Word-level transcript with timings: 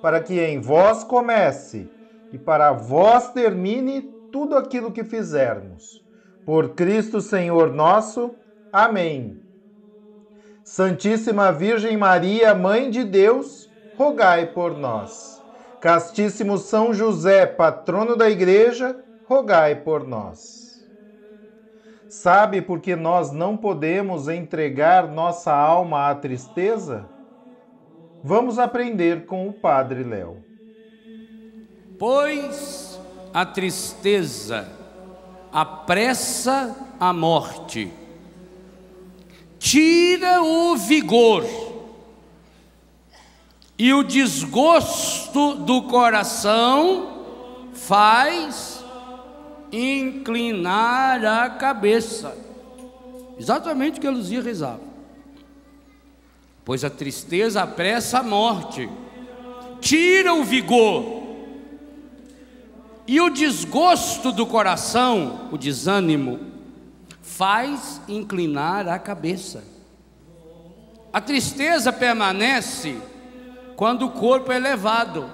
para 0.00 0.20
que 0.20 0.40
em 0.40 0.60
vós 0.60 1.04
comece 1.04 1.90
e 2.32 2.38
para 2.38 2.72
vós 2.72 3.30
termine 3.32 4.02
tudo 4.32 4.56
aquilo 4.56 4.92
que 4.92 5.04
fizermos. 5.04 6.04
Por 6.44 6.70
Cristo 6.70 7.20
Senhor 7.20 7.72
nosso. 7.72 8.34
Amém. 8.72 9.40
Santíssima 10.64 11.50
Virgem 11.50 11.96
Maria, 11.96 12.54
Mãe 12.54 12.90
de 12.90 13.04
Deus, 13.04 13.68
rogai 13.96 14.46
por 14.46 14.76
nós. 14.76 15.42
Castíssimo 15.80 16.58
São 16.58 16.92
José, 16.92 17.46
patrono 17.46 18.14
da 18.14 18.30
Igreja, 18.30 18.96
rogai 19.26 19.74
por 19.74 20.06
nós. 20.06 20.70
Sabe 22.08 22.60
por 22.60 22.80
que 22.80 22.96
nós 22.96 23.30
não 23.30 23.56
podemos 23.56 24.28
entregar 24.28 25.08
nossa 25.08 25.52
alma 25.52 26.10
à 26.10 26.14
tristeza? 26.14 27.08
Vamos 28.22 28.58
aprender 28.58 29.24
com 29.24 29.48
o 29.48 29.52
Padre 29.52 30.02
Léo. 30.02 30.44
Pois 31.98 33.00
a 33.32 33.46
tristeza 33.46 34.68
apressa 35.52 36.76
a 36.98 37.12
morte, 37.12 37.90
tira 39.58 40.42
o 40.42 40.76
vigor 40.76 41.44
e 43.78 43.92
o 43.94 44.02
desgosto 44.02 45.54
do 45.54 45.82
coração 45.84 47.24
faz 47.72 48.84
inclinar 49.72 51.24
a 51.24 51.50
cabeça. 51.50 52.36
Exatamente 53.38 53.98
o 53.98 54.00
que 54.00 54.06
a 54.06 54.10
Luzia 54.10 54.42
rezava 54.42 54.89
pois 56.70 56.84
a 56.84 56.88
tristeza 56.88 57.62
apressa 57.62 58.20
a 58.20 58.22
morte, 58.22 58.88
tira 59.80 60.32
o 60.32 60.44
vigor, 60.44 61.04
e 63.08 63.20
o 63.20 63.28
desgosto 63.28 64.30
do 64.30 64.46
coração, 64.46 65.48
o 65.50 65.58
desânimo, 65.58 66.38
faz 67.22 68.00
inclinar 68.06 68.86
a 68.86 69.00
cabeça. 69.00 69.64
A 71.12 71.20
tristeza 71.20 71.92
permanece 71.92 72.96
quando 73.74 74.06
o 74.06 74.10
corpo 74.12 74.52
é 74.52 74.56
elevado. 74.56 75.28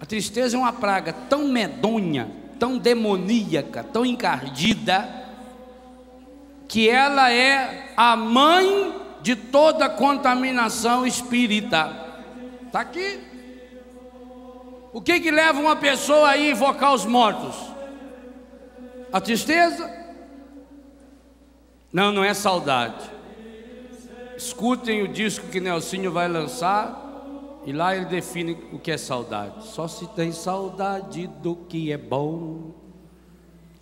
A 0.00 0.04
tristeza 0.04 0.56
é 0.56 0.58
uma 0.58 0.72
praga 0.72 1.12
tão 1.12 1.46
medonha, 1.46 2.32
tão 2.58 2.78
demoníaca, 2.78 3.84
tão 3.84 4.04
encardida, 4.04 5.08
que 6.66 6.90
ela 6.90 7.30
é 7.30 7.92
a 7.96 8.16
mãe 8.16 9.06
de 9.28 9.36
toda 9.36 9.90
contaminação 9.90 11.06
espírita. 11.06 11.94
Está 12.64 12.80
aqui. 12.80 13.20
O 14.90 15.02
que 15.02 15.20
que 15.20 15.30
leva 15.30 15.60
uma 15.60 15.76
pessoa 15.76 16.30
a 16.30 16.38
invocar 16.38 16.94
os 16.94 17.04
mortos? 17.04 17.54
A 19.12 19.20
tristeza? 19.20 19.86
Não, 21.92 22.10
não 22.10 22.24
é 22.24 22.32
saudade. 22.32 23.04
Escutem 24.34 25.02
o 25.02 25.08
disco 25.08 25.48
que 25.48 25.60
Nelsinho 25.60 26.10
vai 26.10 26.26
lançar 26.26 26.98
e 27.66 27.72
lá 27.72 27.94
ele 27.94 28.06
define 28.06 28.56
o 28.72 28.78
que 28.78 28.90
é 28.90 28.96
saudade. 28.96 29.66
Só 29.66 29.86
se 29.86 30.06
tem 30.06 30.32
saudade 30.32 31.26
do 31.26 31.54
que 31.54 31.92
é 31.92 31.98
bom. 31.98 32.72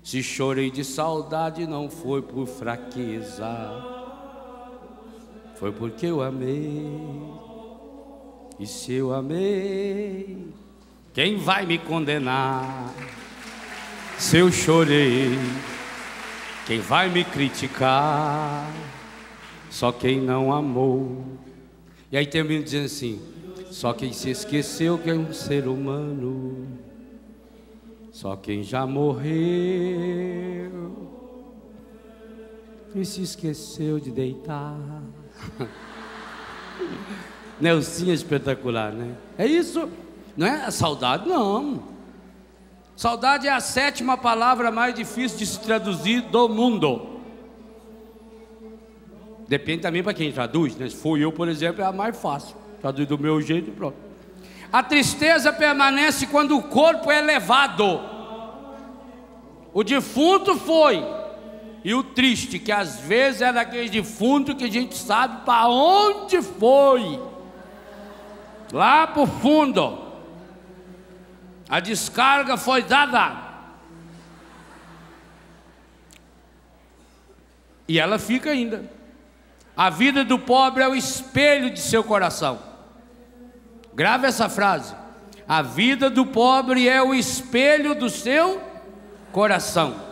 Se 0.03 0.25
chorei 0.25 0.73
de 0.73 0.83
saudade, 0.83 1.69
não 1.69 1.89
foi 1.89 2.21
por 2.21 2.49
fraqueza 2.49 3.95
foi 5.57 5.73
porque 5.73 6.07
eu 6.07 6.23
amei. 6.23 6.87
E 8.59 8.67
se 8.67 8.93
eu 8.93 9.13
amei, 9.13 10.49
quem 11.13 11.37
vai 11.37 11.67
me 11.67 11.79
condenar? 11.79 12.95
Se 14.19 14.39
eu 14.39 14.51
chorei, 14.51 15.31
quem 16.67 16.81
vai 16.81 17.11
me 17.11 17.23
criticar? 17.25 18.71
Só 19.71 19.93
quem 19.93 20.21
não 20.21 20.53
amou. 20.53 21.25
E 22.11 22.17
aí 22.17 22.27
termina 22.27 22.63
dizendo 22.63 22.87
assim: 22.87 23.21
só 23.71 23.93
quem 23.93 24.13
se 24.13 24.31
esqueceu 24.31 24.99
que 24.99 25.11
é 25.11 25.15
um 25.15 25.33
ser 25.33 25.67
humano, 25.67 26.67
só 28.11 28.37
quem 28.37 28.63
já 28.63 28.87
morreu 28.87 30.27
e 32.95 33.05
se 33.05 33.21
esqueceu 33.23 34.01
de 34.01 34.11
deitar. 34.11 35.03
Nelsinha 37.61 38.15
espetacular, 38.15 38.93
né? 38.93 39.15
É 39.39 39.47
isso. 39.47 39.89
Não 40.37 40.47
é 40.47 40.71
saudade, 40.71 41.29
não. 41.29 41.83
Saudade 42.95 43.47
é 43.47 43.53
a 43.53 43.61
sétima 43.61 44.17
palavra 44.17 44.71
mais 44.71 44.95
difícil 44.95 45.39
de 45.39 45.47
se 45.47 45.61
traduzir 45.61 46.23
do 46.23 46.49
mundo. 46.49 47.21
Depende 49.49 49.83
também 49.83 50.03
para 50.03 50.15
quem 50.15 50.33
traduz, 50.33 50.77
né? 50.77 50.89
Se 50.89 50.97
for 50.97 51.19
eu, 51.19 51.31
por 51.31 51.49
exemplo, 51.49 51.83
é 51.83 51.87
a 51.87 51.93
mais 51.93 52.17
fácil. 52.19 52.57
Traduz 52.81 53.07
do 53.07 53.19
meu 53.19 53.41
jeito 53.41 53.69
e 53.69 53.73
pronto. 53.73 53.97
A 54.73 54.83
tristeza 54.83 55.53
permanece 55.53 56.27
quando 56.27 56.57
o 56.57 56.63
corpo 56.63 57.11
é 57.11 57.21
levado. 57.21 58.01
O 59.73 59.85
defunto 59.85 60.57
foi, 60.57 61.05
e 61.87 61.95
o 61.95 62.03
triste, 62.03 62.59
que 62.59 62.73
às 62.73 62.99
vezes 62.99 63.43
é 63.43 63.53
daquele 63.53 63.89
defunto 63.89 64.57
que 64.57 64.65
a 64.65 64.69
gente 64.69 64.97
sabe 64.97 65.45
para 65.45 65.69
onde 65.69 66.43
foi. 66.43 67.23
Lá 68.73 69.07
para 69.07 69.23
o 69.23 69.27
fundo. 69.29 69.97
A 71.69 71.79
descarga 71.79 72.57
foi 72.57 72.83
dada. 72.83 73.41
E 77.87 78.01
ela 78.01 78.19
fica 78.19 78.51
ainda. 78.51 78.91
A 79.77 79.89
vida 79.89 80.25
do 80.25 80.41
pobre 80.41 80.83
é 80.83 80.89
o 80.89 80.95
espelho 80.97 81.71
de 81.71 81.79
seu 81.79 82.03
coração. 82.03 82.59
Grave 83.95 84.27
essa 84.27 84.49
frase. 84.49 84.93
A 85.47 85.63
vida 85.63 86.11
do 86.11 86.27
pobre 86.27 86.89
é 86.89 87.01
o 87.01 87.15
espelho 87.15 87.95
do 87.95 88.11
seu 88.11 88.61
coração. 89.31 90.06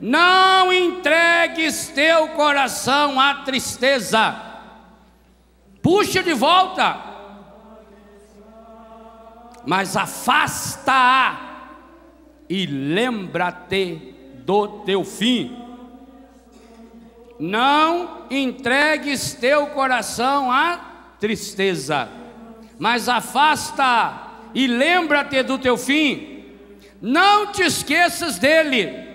Não 0.00 0.72
entregues 0.72 1.88
teu 1.88 2.28
coração 2.28 3.20
à 3.20 3.34
tristeza. 3.42 4.34
Puxa 5.82 6.22
de 6.22 6.32
volta. 6.32 6.98
Mas 9.66 9.96
afasta-a 9.96 11.50
e 12.48 12.64
lembra-te 12.64 14.14
do 14.44 14.68
teu 14.84 15.04
fim. 15.04 15.56
Não 17.38 18.26
entregues 18.30 19.34
teu 19.34 19.66
coração 19.68 20.50
à 20.50 20.78
tristeza, 21.18 22.08
mas 22.78 23.08
afasta 23.08 24.28
e 24.54 24.66
lembra-te 24.66 25.42
do 25.42 25.58
teu 25.58 25.76
fim. 25.76 26.44
Não 27.00 27.52
te 27.52 27.62
esqueças 27.62 28.38
dele 28.38 29.09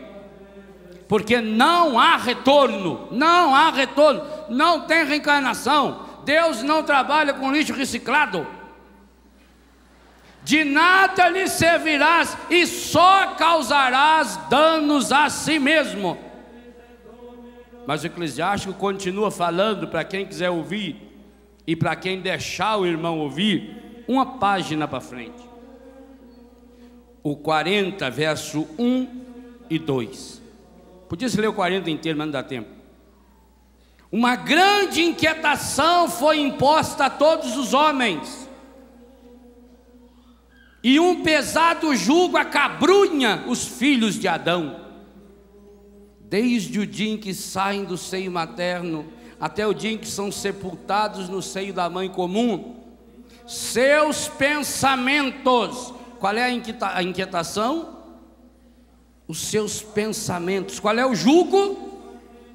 porque 1.07 1.39
não 1.39 1.99
há 1.99 2.17
retorno, 2.17 3.07
não 3.11 3.53
há 3.53 3.69
retorno, 3.69 4.23
não 4.49 4.81
tem 4.81 5.05
reencarnação. 5.05 6.05
Deus 6.23 6.63
não 6.63 6.83
trabalha 6.83 7.33
com 7.33 7.51
lixo 7.51 7.73
reciclado. 7.73 8.45
De 10.43 10.63
nada 10.63 11.27
lhe 11.29 11.47
servirás 11.47 12.37
e 12.49 12.65
só 12.67 13.33
causarás 13.35 14.37
danos 14.49 15.11
a 15.11 15.29
si 15.29 15.59
mesmo. 15.59 16.17
Mas 17.85 18.03
o 18.03 18.07
Eclesiástico 18.07 18.73
continua 18.73 19.29
falando 19.29 19.87
para 19.87 20.03
quem 20.03 20.25
quiser 20.25 20.49
ouvir 20.49 21.05
e 21.67 21.75
para 21.75 21.95
quem 21.95 22.21
deixar 22.21 22.77
o 22.77 22.85
irmão 22.85 23.19
ouvir, 23.19 24.03
uma 24.07 24.37
página 24.37 24.87
para 24.87 25.01
frente. 25.01 25.43
O 27.23 27.35
40, 27.35 28.07
verso 28.11 28.67
1 28.77 29.25
e 29.69 29.79
2. 29.79 30.44
Podia 31.07 31.29
se 31.29 31.39
ler 31.39 31.47
o 31.47 31.53
40 31.53 31.89
inteiro, 31.89 32.17
mas 32.17 32.27
não 32.27 32.31
dá 32.31 32.43
tempo. 32.43 32.69
Uma 34.11 34.35
grande 34.35 35.01
inquietação 35.01 36.09
foi 36.09 36.39
imposta 36.39 37.05
a 37.05 37.09
todos 37.09 37.57
os 37.57 37.73
homens, 37.73 38.49
e 40.83 40.99
um 40.99 41.23
pesado 41.23 41.95
jugo 41.95 42.37
acabrunha 42.37 43.43
os 43.47 43.65
filhos 43.65 44.19
de 44.19 44.27
Adão. 44.27 44.79
Desde 46.19 46.79
o 46.79 46.85
dia 46.85 47.11
em 47.11 47.17
que 47.17 47.33
saem 47.33 47.83
do 47.83 47.97
seio 47.97 48.31
materno 48.31 49.11
até 49.39 49.65
o 49.65 49.73
dia 49.73 49.91
em 49.91 49.97
que 49.97 50.07
são 50.07 50.31
sepultados 50.31 51.27
no 51.27 51.41
seio 51.41 51.73
da 51.73 51.89
mãe 51.89 52.07
comum, 52.07 52.75
seus 53.47 54.27
pensamentos, 54.27 55.91
qual 56.19 56.35
é 56.35 56.43
a 56.43 57.03
inquietação? 57.03 57.94
Os 59.27 59.39
seus 59.39 59.81
pensamentos, 59.81 60.79
qual 60.79 60.97
é 60.97 61.05
o 61.05 61.15
jugo? 61.15 61.93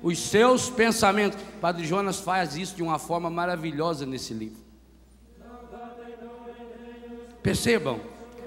Os 0.03 0.19
seus 0.19 0.71
pensamentos. 0.71 1.39
Padre 1.61 1.85
Jonas 1.87 2.21
faz 2.21 2.57
isso 2.57 2.77
de 2.77 2.83
uma 2.83 2.99
forma 2.99 3.29
maravilhosa 3.29 4.07
nesse 4.07 4.33
livro. 4.33 4.61
Percebam, 7.43 8.01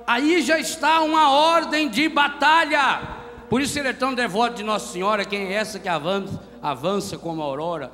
aí 0.06 0.42
já 0.42 0.60
está 0.60 1.02
uma 1.02 1.32
ordem 1.32 1.90
de 1.90 2.08
batalha. 2.08 3.22
Por 3.50 3.62
isso 3.62 3.78
ele 3.78 3.90
é 3.90 3.94
tão 3.94 4.14
devoto 4.14 4.56
de 4.56 4.64
Nossa 4.64 4.92
Senhora, 4.92 5.26
quem 5.26 5.48
é 5.48 5.54
essa 5.54 5.80
que 5.80 5.90
avança, 5.90 6.42
avança 6.62 7.18
como 7.18 7.42
a 7.42 7.46
aurora, 7.46 7.92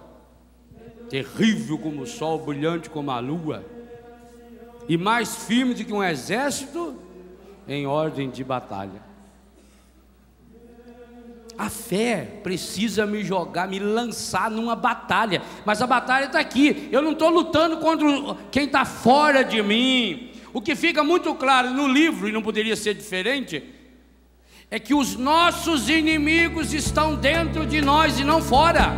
terrível 1.09 1.77
como 1.77 2.03
o 2.03 2.07
sol, 2.07 2.39
brilhante 2.39 2.89
como 2.89 3.11
a 3.11 3.19
lua, 3.19 3.65
e 4.87 4.97
mais 4.97 5.35
firme 5.45 5.73
do 5.73 5.83
que 5.83 5.93
um 5.93 6.03
exército 6.03 6.95
em 7.67 7.85
ordem 7.85 8.29
de 8.29 8.43
batalha. 8.43 9.08
A 11.59 11.69
fé 11.69 12.39
precisa 12.41 13.05
me 13.05 13.21
jogar, 13.21 13.67
me 13.67 13.79
lançar 13.79 14.49
numa 14.49 14.77
batalha, 14.77 15.41
mas 15.65 15.81
a 15.81 15.85
batalha 15.85 16.27
está 16.27 16.39
aqui. 16.39 16.87
Eu 16.89 17.01
não 17.01 17.11
estou 17.11 17.27
lutando 17.29 17.75
contra 17.79 18.07
quem 18.49 18.63
está 18.63 18.85
fora 18.85 19.43
de 19.43 19.61
mim. 19.61 20.31
O 20.53 20.61
que 20.61 20.73
fica 20.73 21.03
muito 21.03 21.35
claro 21.35 21.71
no 21.71 21.85
livro, 21.85 22.29
e 22.29 22.31
não 22.31 22.41
poderia 22.41 22.77
ser 22.77 22.93
diferente, 22.93 23.61
é 24.71 24.79
que 24.79 24.93
os 24.93 25.17
nossos 25.17 25.89
inimigos 25.89 26.73
estão 26.73 27.13
dentro 27.13 27.65
de 27.65 27.81
nós 27.81 28.17
e 28.21 28.23
não 28.23 28.41
fora. 28.41 28.93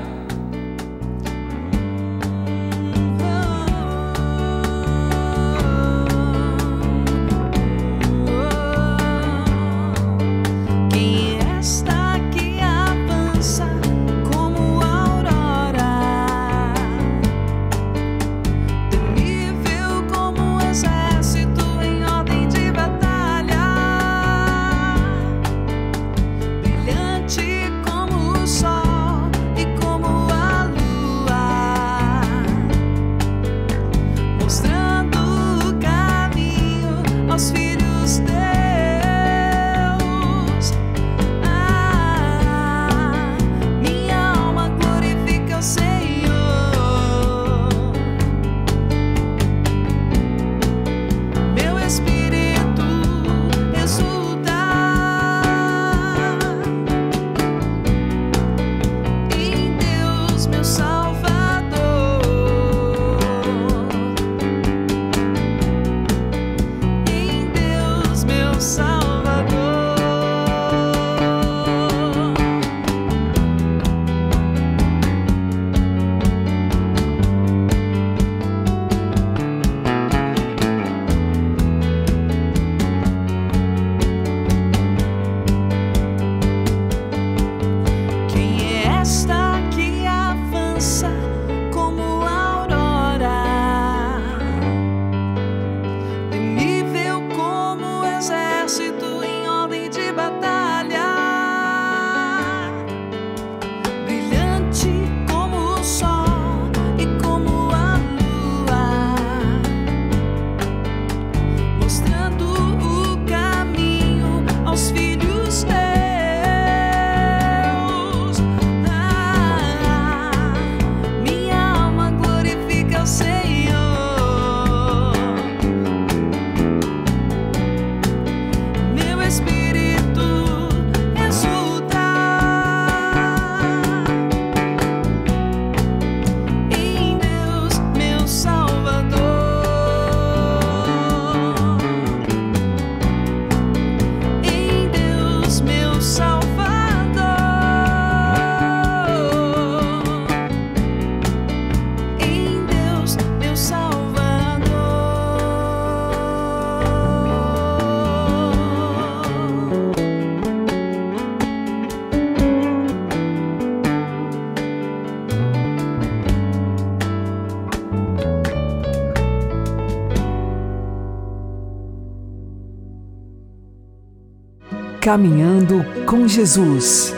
Caminhando 175.03 175.83
com 176.07 176.27
Jesus 176.27 177.11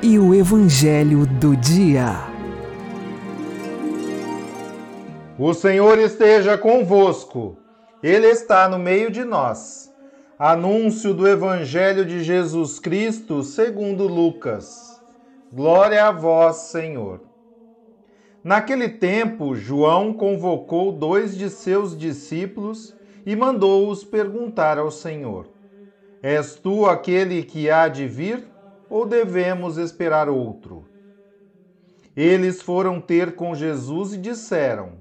e 0.00 0.20
o 0.20 0.32
Evangelho 0.32 1.26
do 1.26 1.56
Dia. 1.56 2.12
O 5.36 5.52
Senhor 5.52 5.98
esteja 5.98 6.56
convosco, 6.56 7.56
Ele 8.00 8.28
está 8.28 8.68
no 8.68 8.78
meio 8.78 9.10
de 9.10 9.24
nós. 9.24 9.92
Anúncio 10.38 11.12
do 11.12 11.26
Evangelho 11.26 12.04
de 12.04 12.22
Jesus 12.22 12.78
Cristo 12.78 13.42
segundo 13.42 14.06
Lucas. 14.06 15.02
Glória 15.52 16.06
a 16.06 16.12
vós, 16.12 16.68
Senhor. 16.70 17.20
Naquele 18.44 18.88
tempo, 18.88 19.56
João 19.56 20.12
convocou 20.12 20.92
dois 20.92 21.36
de 21.36 21.50
seus 21.50 21.98
discípulos 21.98 22.94
e 23.26 23.34
mandou-os 23.34 24.04
perguntar 24.04 24.78
ao 24.78 24.92
Senhor 24.92 25.57
És 26.22 26.56
tu 26.56 26.86
aquele 26.86 27.42
que 27.42 27.70
há 27.70 27.88
de 27.88 28.06
vir, 28.06 28.44
ou 28.90 29.06
devemos 29.06 29.76
esperar 29.78 30.28
outro? 30.28 30.88
eles 32.20 32.60
foram 32.60 33.00
ter 33.00 33.36
com 33.36 33.54
Jesus 33.54 34.12
e 34.12 34.18
disseram: 34.18 34.94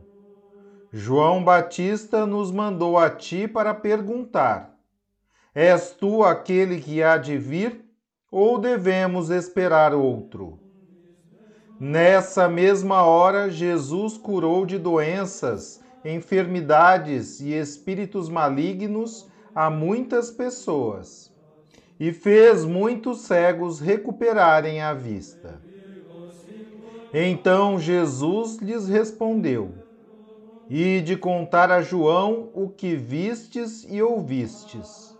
João 0.93 1.43
Batista 1.43 2.27
nos 2.27 2.51
mandou 2.51 2.95
a 2.95 3.09
ti 3.09 3.47
para 3.47 3.73
perguntar: 3.73 4.77
És 5.55 5.89
tu 5.99 6.23
aquele 6.23 6.79
que 6.79 7.01
há 7.01 7.17
de 7.17 7.35
vir, 7.35 7.83
ou 8.29 8.59
devemos 8.59 9.31
esperar 9.31 9.95
outro? 9.95 10.59
Nessa 11.79 12.47
mesma 12.47 13.01
hora, 13.01 13.49
Jesus 13.49 14.15
curou 14.15 14.63
de 14.63 14.77
doenças, 14.77 15.81
enfermidades 16.05 17.39
e 17.39 17.51
espíritos 17.53 18.29
malignos 18.29 19.27
a 19.59 19.71
muitas 19.71 20.29
pessoas 20.29 21.33
e 21.99 22.13
fez 22.13 22.63
muitos 22.63 23.21
cegos 23.21 23.79
recuperarem 23.79 24.81
a 24.81 24.93
vista. 24.93 25.59
Então 27.11 27.79
Jesus 27.79 28.59
lhes 28.59 28.87
respondeu: 28.87 29.73
Ide 30.69 31.17
contar 31.17 31.71
a 31.71 31.81
João 31.81 32.51
o 32.53 32.69
que 32.69 32.95
vistes 32.95 33.83
e 33.89 33.99
ouvistes. 33.99 35.17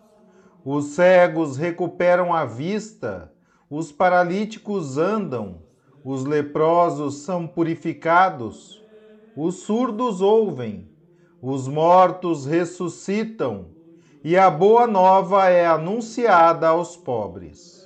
Os 0.63 0.89
cegos 0.89 1.57
recuperam 1.57 2.31
a 2.31 2.45
vista, 2.45 3.33
os 3.67 3.91
paralíticos 3.91 4.99
andam, 4.99 5.63
os 6.03 6.25
leprosos 6.25 7.23
são 7.23 7.47
purificados, 7.47 8.85
os 9.35 9.61
surdos 9.61 10.21
ouvem, 10.21 10.87
os 11.41 11.67
mortos 11.67 12.45
ressuscitam, 12.45 13.75
e 14.23 14.37
a 14.37 14.49
boa 14.49 14.87
nova 14.87 15.49
é 15.49 15.65
anunciada 15.65 16.67
aos 16.69 16.95
pobres. 16.95 17.77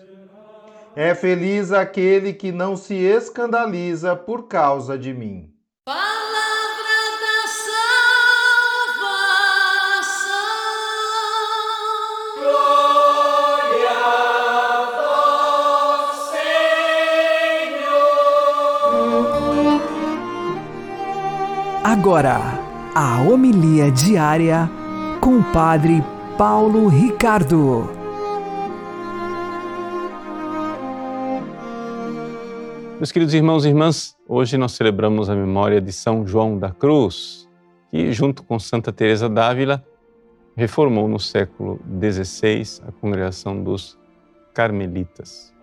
É 0.96 1.16
feliz 1.16 1.72
aquele 1.72 2.34
que 2.34 2.52
não 2.52 2.76
se 2.76 2.96
escandaliza 2.96 4.16
por 4.16 4.48
causa 4.48 4.98
de 4.98 5.14
mim. 5.14 5.50
Palavra 5.86 6.02
da 7.22 7.48
salvação. 8.98 10.32
Glória 12.40 13.90
a 14.60 14.86
vós, 16.06 16.16
Senhor. 17.42 17.92
Agora, 21.84 22.38
a 22.94 23.22
homilia 23.22 23.90
diária 23.92 24.70
com 25.22 25.38
o 25.38 25.44
Padre 25.54 26.04
Paulo 26.42 26.88
Ricardo. 26.88 27.88
Meus 32.98 33.12
queridos 33.12 33.36
irmãos 33.36 33.64
e 33.64 33.68
irmãs, 33.68 34.18
hoje 34.28 34.58
nós 34.58 34.72
celebramos 34.72 35.30
a 35.30 35.36
memória 35.36 35.80
de 35.80 35.94
São 35.94 36.26
João 36.26 36.58
da 36.58 36.72
Cruz, 36.72 37.48
que, 37.92 38.12
junto 38.12 38.42
com 38.42 38.58
Santa 38.58 38.92
Teresa 38.92 39.30
d'Ávila, 39.30 39.86
reformou 40.58 41.08
no 41.08 41.20
século 41.20 41.80
XVI 42.02 42.82
a 42.88 42.92
congregação 42.92 43.64
dos 43.64 43.96
Carmelitas. 44.52 45.54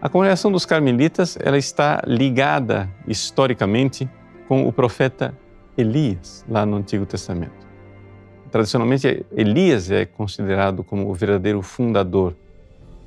A 0.00 0.08
congregação 0.08 0.50
dos 0.50 0.64
Carmelitas 0.64 1.36
ela 1.42 1.58
está 1.58 2.02
ligada 2.06 2.90
historicamente 3.06 4.08
com 4.48 4.66
o 4.66 4.72
profeta 4.72 5.38
Elias, 5.76 6.42
lá 6.48 6.64
no 6.64 6.78
Antigo 6.78 7.04
Testamento. 7.04 7.73
Tradicionalmente, 8.54 9.26
Elias 9.32 9.90
é 9.90 10.06
considerado 10.06 10.84
como 10.84 11.10
o 11.10 11.12
verdadeiro 11.12 11.60
fundador 11.60 12.36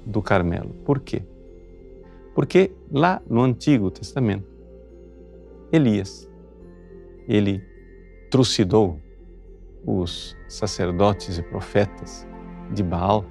do 0.05 0.21
Carmelo. 0.21 0.71
Por 0.83 0.99
quê? 0.99 1.23
Porque 2.35 2.69
lá 2.91 3.21
no 3.29 3.43
Antigo 3.43 3.89
Testamento, 3.89 4.43
Elias, 5.71 6.29
ele 7.29 7.63
trucidou 8.29 8.99
os 9.85 10.35
sacerdotes 10.49 11.37
e 11.37 11.41
profetas 11.41 12.27
de 12.73 12.83
Baal 12.83 13.23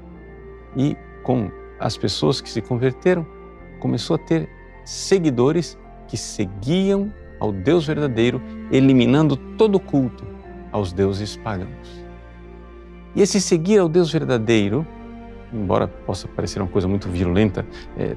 e 0.75 0.97
com 1.23 1.51
as 1.79 1.99
pessoas 1.99 2.41
que 2.41 2.49
se 2.49 2.63
converteram, 2.63 3.27
começou 3.79 4.17
a 4.17 4.19
ter 4.19 4.49
seguidores 4.87 5.79
que 6.09 6.17
seguiam 6.17 7.13
ao 7.39 7.53
Deus 7.53 7.87
verdadeiro, 7.87 8.41
eliminando 8.73 9.37
todo 9.59 9.79
culto 9.79 10.25
aos 10.73 10.95
deuses 10.95 11.37
pagãos. 11.37 12.06
E 13.17 13.23
esse 13.23 13.41
seguir 13.41 13.79
ao 13.79 13.89
Deus 13.89 14.13
verdadeiro, 14.13 14.87
embora 15.51 15.89
possa 15.89 16.29
parecer 16.29 16.61
uma 16.61 16.69
coisa 16.69 16.87
muito 16.87 17.09
violenta, 17.09 17.67
é, 17.97 18.15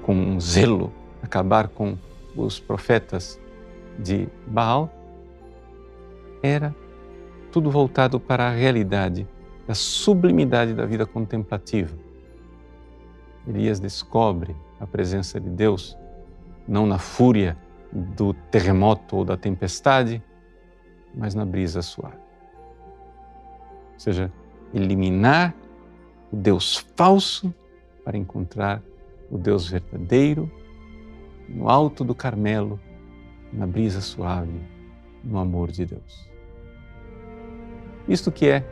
com 0.00 0.14
um 0.14 0.40
zelo, 0.40 0.90
acabar 1.22 1.68
com 1.68 1.98
os 2.34 2.58
profetas 2.58 3.38
de 3.98 4.26
Baal, 4.46 4.90
era 6.42 6.74
tudo 7.52 7.70
voltado 7.70 8.18
para 8.18 8.48
a 8.48 8.50
realidade 8.50 9.28
da 9.66 9.74
sublimidade 9.74 10.72
da 10.72 10.86
vida 10.86 11.04
contemplativa. 11.04 11.94
Elias 13.46 13.78
descobre 13.78 14.56
a 14.80 14.86
presença 14.86 15.38
de 15.38 15.50
Deus 15.50 15.98
não 16.66 16.86
na 16.86 16.98
fúria 16.98 17.58
do 17.92 18.32
terremoto 18.32 19.18
ou 19.18 19.24
da 19.24 19.36
tempestade, 19.36 20.22
mas 21.14 21.34
na 21.34 21.44
brisa 21.44 21.82
suave. 21.82 22.19
Ou 24.00 24.02
seja, 24.02 24.32
eliminar 24.72 25.54
o 26.32 26.36
Deus 26.36 26.86
falso 26.96 27.52
para 28.02 28.16
encontrar 28.16 28.82
o 29.30 29.36
Deus 29.36 29.68
verdadeiro 29.68 30.50
no 31.46 31.68
alto 31.68 32.02
do 32.02 32.14
Carmelo, 32.14 32.80
na 33.52 33.66
brisa 33.66 34.00
suave, 34.00 34.58
no 35.22 35.38
amor 35.38 35.70
de 35.70 35.84
Deus. 35.84 36.26
Isto 38.08 38.32
que 38.32 38.48
é 38.48 38.64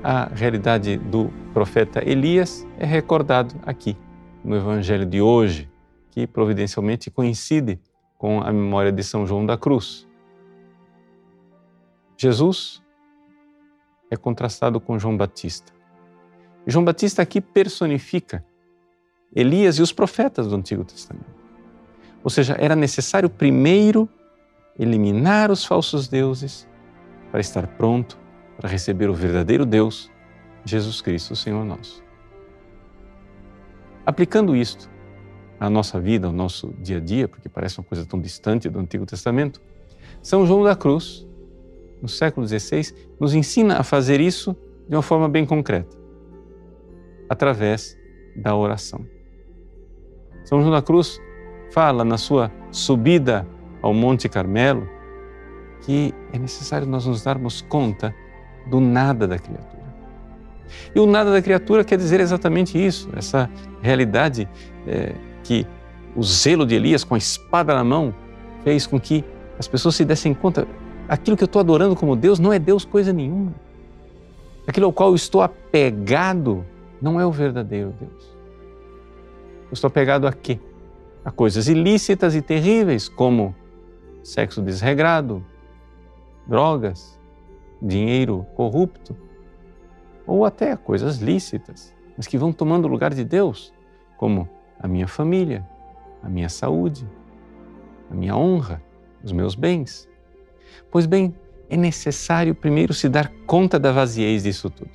a 0.00 0.26
realidade 0.26 0.96
do 0.96 1.28
profeta 1.52 2.08
Elias 2.08 2.64
é 2.78 2.86
recordado 2.86 3.56
aqui 3.66 3.96
no 4.44 4.54
Evangelho 4.54 5.04
de 5.04 5.20
hoje, 5.20 5.68
que 6.12 6.24
providencialmente 6.24 7.10
coincide 7.10 7.80
com 8.16 8.40
a 8.40 8.52
memória 8.52 8.92
de 8.92 9.02
São 9.02 9.26
João 9.26 9.44
da 9.44 9.58
Cruz. 9.58 10.06
Jesus 12.16 12.80
é 14.10 14.16
contrastado 14.16 14.80
com 14.80 14.98
João 14.98 15.16
Batista. 15.16 15.72
João 16.66 16.84
Batista 16.84 17.22
aqui 17.22 17.40
personifica 17.40 18.44
Elias 19.34 19.76
e 19.76 19.82
os 19.82 19.92
profetas 19.92 20.46
do 20.46 20.56
Antigo 20.56 20.84
Testamento. 20.84 21.38
Ou 22.24 22.30
seja, 22.30 22.56
era 22.58 22.74
necessário 22.74 23.28
primeiro 23.28 24.08
eliminar 24.78 25.50
os 25.50 25.64
falsos 25.64 26.08
deuses 26.08 26.68
para 27.30 27.40
estar 27.40 27.66
pronto 27.66 28.18
para 28.56 28.68
receber 28.68 29.08
o 29.08 29.14
verdadeiro 29.14 29.64
Deus, 29.64 30.10
Jesus 30.64 31.00
Cristo, 31.00 31.36
Senhor 31.36 31.64
nosso. 31.64 32.02
Aplicando 34.04 34.56
isto 34.56 34.90
à 35.60 35.70
nossa 35.70 36.00
vida, 36.00 36.26
ao 36.26 36.32
nosso 36.32 36.74
dia 36.80 36.96
a 36.96 37.00
dia, 37.00 37.28
porque 37.28 37.48
parece 37.48 37.78
uma 37.78 37.84
coisa 37.84 38.04
tão 38.04 38.20
distante 38.20 38.68
do 38.68 38.80
Antigo 38.80 39.06
Testamento, 39.06 39.62
São 40.20 40.44
João 40.44 40.64
da 40.64 40.74
Cruz, 40.74 41.27
no 42.00 42.08
século 42.08 42.46
XVI, 42.46 42.94
nos 43.18 43.34
ensina 43.34 43.78
a 43.78 43.82
fazer 43.82 44.20
isso 44.20 44.56
de 44.88 44.94
uma 44.96 45.02
forma 45.02 45.28
bem 45.28 45.44
concreta, 45.44 45.96
através 47.28 47.96
da 48.36 48.54
oração. 48.54 49.04
São 50.44 50.60
João 50.60 50.72
da 50.72 50.82
Cruz 50.82 51.20
fala 51.72 52.04
na 52.04 52.16
sua 52.16 52.50
subida 52.70 53.46
ao 53.82 53.92
Monte 53.92 54.28
Carmelo 54.28 54.88
que 55.82 56.14
é 56.32 56.38
necessário 56.38 56.86
nós 56.86 57.06
nos 57.06 57.22
darmos 57.22 57.62
conta 57.62 58.14
do 58.66 58.80
nada 58.80 59.26
da 59.26 59.38
criatura. 59.38 59.78
E 60.94 61.00
o 61.00 61.06
nada 61.06 61.32
da 61.32 61.40
criatura 61.40 61.84
quer 61.84 61.96
dizer 61.96 62.20
exatamente 62.20 62.76
isso, 62.76 63.08
essa 63.16 63.48
realidade 63.80 64.48
é, 64.86 65.14
que 65.42 65.66
o 66.14 66.22
zelo 66.22 66.66
de 66.66 66.74
Elias 66.74 67.04
com 67.04 67.14
a 67.14 67.18
espada 67.18 67.74
na 67.74 67.84
mão 67.84 68.14
fez 68.64 68.86
com 68.86 69.00
que 69.00 69.24
as 69.58 69.66
pessoas 69.66 69.94
se 69.94 70.04
dessem 70.04 70.34
conta, 70.34 70.66
aquilo 71.08 71.36
que 71.36 71.42
eu 71.42 71.46
estou 71.46 71.60
adorando 71.60 71.96
como 71.96 72.14
Deus 72.14 72.38
não 72.38 72.52
é 72.52 72.58
Deus 72.58 72.84
coisa 72.84 73.12
nenhuma. 73.12 73.54
Aquilo 74.66 74.86
ao 74.86 74.92
qual 74.92 75.10
eu 75.10 75.14
estou 75.14 75.40
apegado 75.40 76.64
não 77.00 77.18
é 77.18 77.24
o 77.24 77.32
verdadeiro 77.32 77.94
Deus. 77.98 78.36
Eu 79.68 79.72
estou 79.72 79.88
apegado 79.88 80.26
a 80.26 80.32
quê? 80.32 80.60
A 81.24 81.30
coisas 81.30 81.68
ilícitas 81.68 82.34
e 82.34 82.42
terríveis, 82.42 83.08
como 83.08 83.54
sexo 84.22 84.60
desregrado, 84.60 85.44
drogas, 86.46 87.18
dinheiro 87.80 88.46
corrupto, 88.54 89.16
ou 90.26 90.44
até 90.44 90.76
coisas 90.76 91.18
lícitas, 91.18 91.94
mas 92.16 92.26
que 92.26 92.36
vão 92.36 92.52
tomando 92.52 92.84
o 92.84 92.88
lugar 92.88 93.14
de 93.14 93.24
Deus, 93.24 93.72
como 94.16 94.48
a 94.78 94.86
minha 94.86 95.08
família, 95.08 95.66
a 96.22 96.28
minha 96.28 96.48
saúde, 96.48 97.08
a 98.10 98.14
minha 98.14 98.36
honra, 98.36 98.82
os 99.22 99.32
meus 99.32 99.54
bens. 99.54 100.08
Pois 100.90 101.06
bem, 101.06 101.34
é 101.68 101.76
necessário 101.76 102.54
primeiro 102.54 102.94
se 102.94 103.08
dar 103.08 103.28
conta 103.46 103.78
da 103.78 103.92
vaziez 103.92 104.42
disso 104.42 104.70
tudo. 104.70 104.90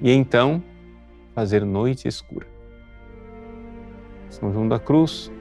E 0.00 0.10
então 0.10 0.62
fazer 1.34 1.64
noite 1.64 2.08
escura. 2.08 2.46
São 4.28 4.52
João 4.52 4.68
da 4.68 4.78
Cruz 4.78 5.32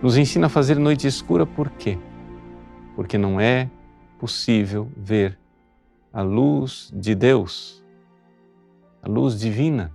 Nos 0.00 0.16
ensina 0.16 0.46
a 0.46 0.48
fazer 0.48 0.78
noite 0.78 1.06
escura 1.06 1.46
por 1.46 1.70
quê? 1.70 1.96
Porque 2.96 3.16
não 3.16 3.40
é 3.40 3.70
possível 4.18 4.90
ver 4.96 5.38
a 6.12 6.22
luz 6.22 6.92
de 6.94 7.14
Deus, 7.14 7.82
a 9.00 9.08
luz 9.08 9.38
divina, 9.38 9.92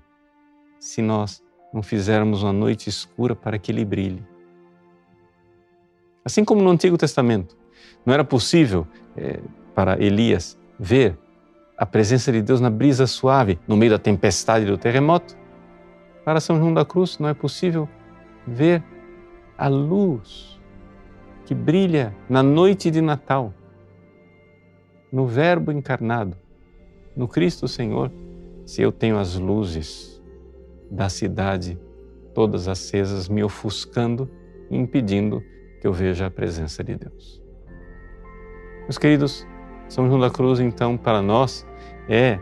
se 0.79 1.01
nós 1.01 1.43
não 1.73 1.83
fizermos 1.83 2.43
uma 2.43 2.53
noite 2.53 2.89
escura 2.89 3.35
para 3.35 3.59
que 3.59 3.71
ele 3.71 3.85
brilhe. 3.85 4.25
Assim 6.23 6.43
como 6.43 6.61
no 6.61 6.69
Antigo 6.69 6.97
Testamento, 6.97 7.57
não 8.07 8.13
era 8.13 8.23
possível 8.23 8.87
é, 9.17 9.41
para 9.75 10.01
Elias 10.01 10.57
ver 10.79 11.17
a 11.77 11.85
presença 11.85 12.31
de 12.31 12.41
Deus 12.41 12.61
na 12.61 12.69
brisa 12.69 13.05
suave, 13.05 13.59
no 13.67 13.75
meio 13.75 13.91
da 13.91 13.99
tempestade 13.99 14.65
do 14.65 14.77
terremoto. 14.77 15.35
Para 16.23 16.39
São 16.39 16.57
João 16.57 16.73
da 16.73 16.85
Cruz 16.85 17.19
não 17.19 17.27
é 17.27 17.33
possível 17.33 17.87
ver 18.47 18.81
a 19.57 19.67
luz 19.67 20.57
que 21.45 21.53
brilha 21.53 22.15
na 22.29 22.41
noite 22.41 22.89
de 22.89 23.01
Natal, 23.01 23.53
no 25.11 25.27
Verbo 25.27 25.69
encarnado, 25.69 26.37
no 27.13 27.27
Cristo 27.27 27.67
Senhor, 27.67 28.09
se 28.65 28.81
eu 28.81 28.91
tenho 28.91 29.17
as 29.17 29.35
luzes 29.35 30.23
da 30.89 31.09
cidade 31.09 31.77
todas 32.33 32.69
acesas 32.69 33.27
me 33.27 33.43
ofuscando 33.43 34.29
e 34.69 34.77
impedindo 34.77 35.43
que 35.81 35.87
eu 35.87 35.91
veja 35.91 36.27
a 36.27 36.31
presença 36.31 36.81
de 36.81 36.95
Deus. 36.95 37.46
Meus 38.87 38.97
queridos, 38.97 39.45
São 39.89 40.07
João 40.07 40.19
da 40.19 40.29
Cruz, 40.29 40.61
então, 40.61 40.95
para 40.95 41.21
nós, 41.21 41.67
é 42.07 42.39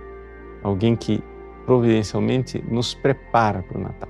alguém 0.62 0.96
que 0.96 1.24
providencialmente 1.66 2.64
nos 2.70 2.94
prepara 2.94 3.64
para 3.64 3.78
o 3.78 3.82
Natal. 3.82 4.10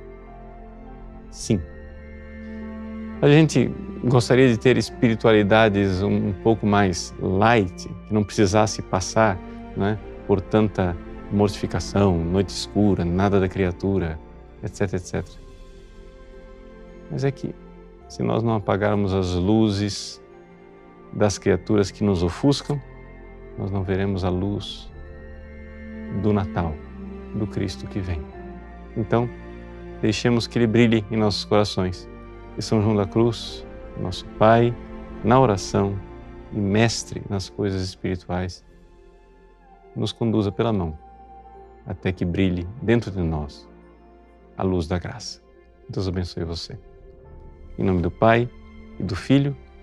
Sim, 1.32 1.62
a 3.22 3.28
gente 3.30 3.74
gostaria 4.04 4.50
de 4.50 4.58
ter 4.58 4.78
espiritualidades 4.78 6.02
um, 6.02 6.34
pouco 6.44 6.68
mais 6.68 7.16
light, 7.20 7.88
que 8.08 8.14
não 8.14 8.24
precisasse 8.24 8.82
passar 8.82 9.40
né, 9.76 9.98
por 10.28 10.42
tanta 10.42 10.96
mortificação, 11.32 12.18
noite 12.18 12.50
escura, 12.50 13.06
nada 13.06 13.40
da 13.40 13.48
criatura, 13.48 14.20
etc, 14.62 14.94
etc. 14.94 15.26
Mas 17.10 17.24
é 17.24 17.32
que 17.32 17.56
se 18.10 18.22
nós 18.22 18.44
não 18.44 18.56
apagarmos 18.56 19.14
as 19.14 19.34
luzes 19.34 20.22
das 21.16 21.38
criaturas 21.38 21.92
que 21.92 22.04
nos 22.04 22.22
ofuscam, 22.24 22.82
nós 23.58 23.72
não 23.72 23.84
veremos 23.84 24.24
a 24.24 24.30
luz 24.30 24.92
do 26.22 26.34
Natal, 26.34 26.76
do 27.34 27.48
Cristo 27.48 27.88
que 27.88 28.00
vem. 28.00 28.22
Então, 28.98 29.30
deixemos 30.02 30.46
que 30.46 30.60
Ele 30.60 30.68
brilhe 30.68 31.06
em 31.10 31.16
nossos 31.16 31.46
corações 31.46 32.10
e 32.58 32.62
São 32.62 32.82
João 32.82 32.96
da 32.96 33.06
Cruz, 33.06 33.66
nosso 34.00 34.26
Pai, 34.38 34.76
na 35.24 35.40
oração 35.40 35.98
e 36.52 36.60
mestre 36.60 37.22
nas 37.30 37.50
coisas 37.50 37.82
espirituais, 37.82 38.64
nos 39.96 40.12
conduza 40.12 40.52
pela 40.52 40.74
mão 40.74 40.98
até 41.86 42.12
que 42.12 42.26
brilhe 42.26 42.68
dentro 42.82 43.12
de 43.12 43.22
nós 43.22 43.68
a 44.58 44.64
luz 44.64 44.88
da 44.88 44.98
graça. 44.98 45.42
Deus 45.90 46.08
abençoe 46.08 46.44
você. 46.44 46.78
Em 47.78 47.84
nome 47.84 48.02
do 48.02 48.10
Pai, 48.10 48.50
e 49.00 49.04
do 49.04 49.16
Filho, 49.16 49.56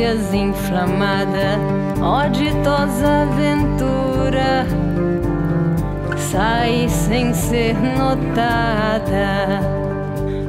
Ânsias 0.00 0.32
inflamada, 0.32 1.58
ó 2.00 2.26
aventura, 3.22 4.66
sai 6.16 6.88
sem 6.88 7.34
ser 7.34 7.74
notada. 7.74 9.60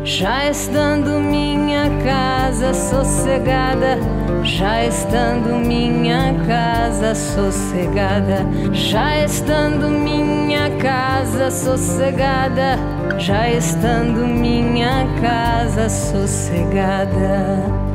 Já 0.04 0.50
estando 0.50 1.20
minha 1.20 1.90
casa 2.04 2.74
sossegada, 2.74 4.00
já 4.44 4.86
estando 4.86 5.64
minha 5.66 6.34
casa 6.48 7.14
sossegada, 7.14 8.46
já 8.74 9.24
estando 9.24 9.90
minha 9.90 10.72
casa 10.78 11.52
sossegada, 11.52 12.80
já 13.20 13.48
estando 13.50 14.26
minha 14.26 15.06
casa 15.22 15.88
sossegada. 15.88 17.91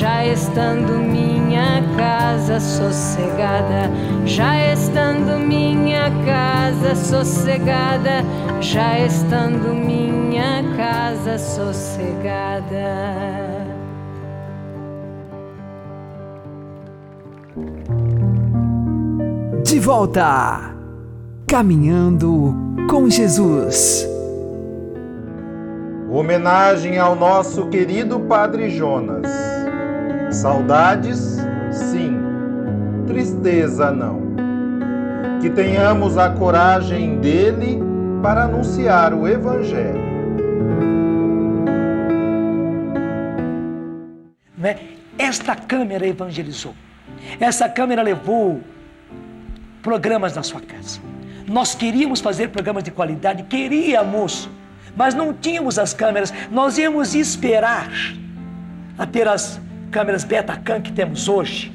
Já 0.00 0.24
estando 0.24 0.94
minha 0.94 1.82
casa 1.94 2.58
sossegada, 2.58 3.90
já 4.24 4.72
estando 4.72 5.38
minha 5.38 6.10
casa 6.24 6.94
sossegada, 6.94 8.24
já 8.62 8.98
estando 8.98 9.74
minha 9.74 10.64
casa 10.74 11.36
sossegada. 11.36 12.70
De 19.62 19.78
volta, 19.78 20.74
caminhando 21.46 22.54
com 22.88 23.10
Jesus. 23.10 24.08
Homenagem 26.10 26.96
ao 26.98 27.14
nosso 27.14 27.66
querido 27.66 28.18
Padre 28.20 28.70
Jonas. 28.70 29.49
Saudades, 30.30 31.38
sim. 31.72 32.16
Tristeza, 33.06 33.90
não. 33.90 34.20
Que 35.40 35.50
tenhamos 35.50 36.16
a 36.16 36.30
coragem 36.30 37.18
dele 37.18 37.80
para 38.22 38.44
anunciar 38.44 39.12
o 39.12 39.26
Evangelho. 39.26 40.10
Né? 44.56 44.78
Esta 45.18 45.56
câmera 45.56 46.06
evangelizou. 46.06 46.74
Essa 47.40 47.68
câmera 47.68 48.02
levou 48.02 48.60
programas 49.82 50.36
na 50.36 50.42
sua 50.42 50.60
casa. 50.60 51.00
Nós 51.48 51.74
queríamos 51.74 52.20
fazer 52.20 52.50
programas 52.50 52.84
de 52.84 52.90
qualidade, 52.90 53.42
queríamos, 53.44 54.48
mas 54.94 55.14
não 55.14 55.32
tínhamos 55.32 55.78
as 55.78 55.92
câmeras. 55.92 56.32
Nós 56.50 56.78
íamos 56.78 57.14
esperar 57.14 57.90
a 58.96 59.06
ter 59.06 59.26
as 59.26 59.60
câmeras 59.90 60.24
Betacam 60.24 60.80
que 60.80 60.92
temos 60.92 61.28
hoje 61.28 61.72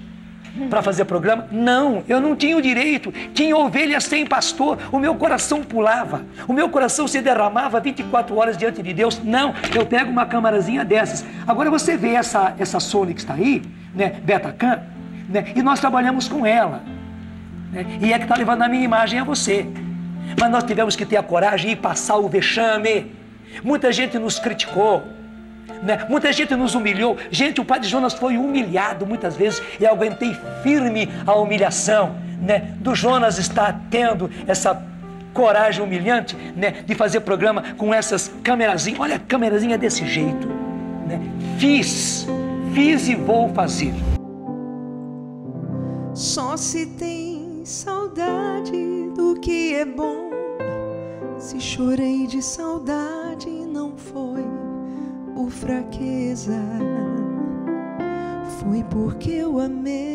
para 0.70 0.82
fazer 0.82 1.06
programa? 1.06 1.48
Não, 1.52 2.04
eu 2.08 2.22
não 2.22 2.36
tinha 2.36 2.58
o 2.58 2.62
direito. 2.62 3.12
Tinha 3.34 3.56
ovelhas 3.56 4.06
sem 4.06 4.26
pastor. 4.26 4.78
O 4.92 4.98
meu 4.98 5.16
coração 5.16 5.62
pulava. 5.62 6.24
O 6.48 6.54
meu 6.54 6.70
coração 6.70 7.08
se 7.08 7.22
derramava 7.22 7.80
24 7.80 8.36
horas 8.38 8.58
diante 8.58 8.82
de 8.82 8.94
Deus. 8.94 9.22
Não, 9.24 9.54
eu 9.74 9.86
pego 9.86 10.10
uma 10.10 10.26
câmerazinha 10.26 10.86
dessas. 10.86 11.26
Agora 11.46 11.70
você 11.70 11.98
vê 11.98 12.14
essa, 12.14 12.56
essa 12.58 12.80
Sony 12.80 13.14
que 13.14 13.20
está 13.20 13.34
aí, 13.34 13.62
né, 13.94 14.10
Betacam, 14.24 14.82
né, 15.30 15.46
e 15.56 15.62
nós 15.62 15.80
trabalhamos 15.80 16.28
com 16.28 16.46
ela. 16.46 16.82
Né, 17.72 17.86
e 18.02 18.14
é 18.14 18.18
que 18.18 18.24
está 18.26 18.36
levando 18.36 18.62
a 18.62 18.70
minha 18.70 18.84
imagem 18.84 19.20
a 19.20 19.24
você. 19.24 19.68
Mas 20.40 20.50
nós 20.50 20.64
tivemos 20.64 20.96
que 20.96 21.06
ter 21.06 21.18
a 21.18 21.24
coragem 21.24 21.72
e 21.72 21.76
passar 21.76 22.16
o 22.16 22.28
vexame. 22.28 23.12
Muita 23.64 23.92
gente 23.92 24.18
nos 24.18 24.40
criticou. 24.40 25.04
Né? 25.82 26.06
Muita 26.10 26.32
gente 26.32 26.56
nos 26.56 26.76
humilhou. 26.76 27.18
Gente, 27.30 27.62
o 27.62 27.66
Padre 27.66 27.88
Jonas 27.88 28.14
foi 28.14 28.38
humilhado 28.38 29.06
muitas 29.06 29.36
vezes 29.36 29.62
e 29.80 29.86
aguentei 29.86 30.36
firme 30.64 31.10
a 31.26 31.34
humilhação. 31.34 32.16
Né? 32.42 32.74
Do 32.80 32.96
Jonas 32.96 33.38
está 33.38 33.74
tendo 33.90 34.30
essa 34.48 34.84
coragem 35.34 35.84
humilhante 35.84 36.36
né? 36.56 36.84
de 36.86 36.96
fazer 36.96 37.20
programa 37.22 37.64
com 37.78 37.94
essas 37.94 38.32
câmerazinhas. 38.42 39.00
Olha 39.00 39.16
a 39.18 39.20
câmerazinha 39.20 39.78
desse 39.78 40.06
jeito. 40.06 40.48
Né? 41.08 41.20
Fiz, 41.60 42.28
fiz 42.74 43.08
e 43.08 43.16
vou 43.16 43.50
fazer. 43.54 43.94
Só 46.14 46.56
se 46.56 46.86
tem 46.86 47.62
saudade 47.66 49.10
do 49.16 49.38
que 49.40 49.76
é 49.76 49.86
bom. 49.86 50.30
Se 51.38 51.60
chorei 51.60 52.26
de 52.26 52.42
saudade, 52.42 53.50
não 53.50 53.98
foi 53.98 54.35
por 55.36 55.52
fraqueza, 55.52 56.58
foi 58.58 58.86
porque 58.86 59.32
eu 59.32 59.60
amei. 59.60 60.06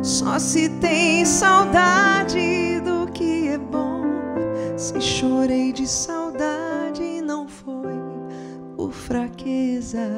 Só 0.00 0.38
se 0.38 0.68
tem 0.68 1.24
saudade 1.24 2.80
do 2.84 3.10
que 3.10 3.48
é 3.48 3.58
bom. 3.58 4.04
Se 4.76 5.00
chorei 5.00 5.72
de 5.72 5.88
saudade, 5.88 7.20
não 7.20 7.48
foi 7.48 7.98
por 8.76 8.92
fraqueza, 8.92 10.08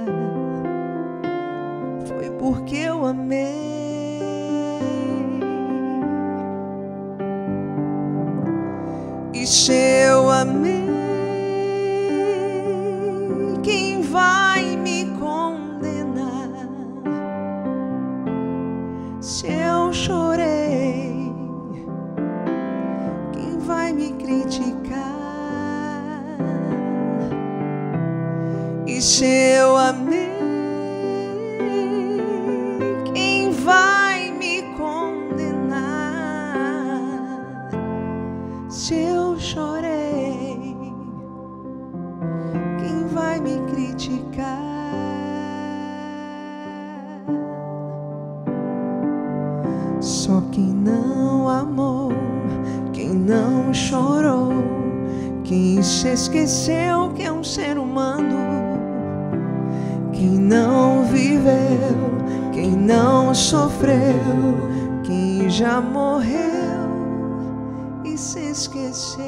foi 2.07 2.31
porque 2.33 2.77
eu 2.77 3.07
amei. 3.07 3.86
Se 9.47 9.73
eu 9.73 10.29
amei, 10.29 10.83
quem 13.63 14.01
vai 14.03 14.77
me 14.77 15.05
condenar? 15.21 16.51
Se 19.21 19.47
eu 19.47 19.93
chorei, 19.93 21.33
quem 23.33 23.57
vai 23.61 23.93
me 23.93 24.15
criticar? 24.15 24.67
E 28.85 29.01
se 29.01 29.27
eu 29.27 29.77
já 65.57 65.81
morreu 65.81 66.37
e 68.05 68.19
se 68.19 68.51
esqueceu. 68.51 69.25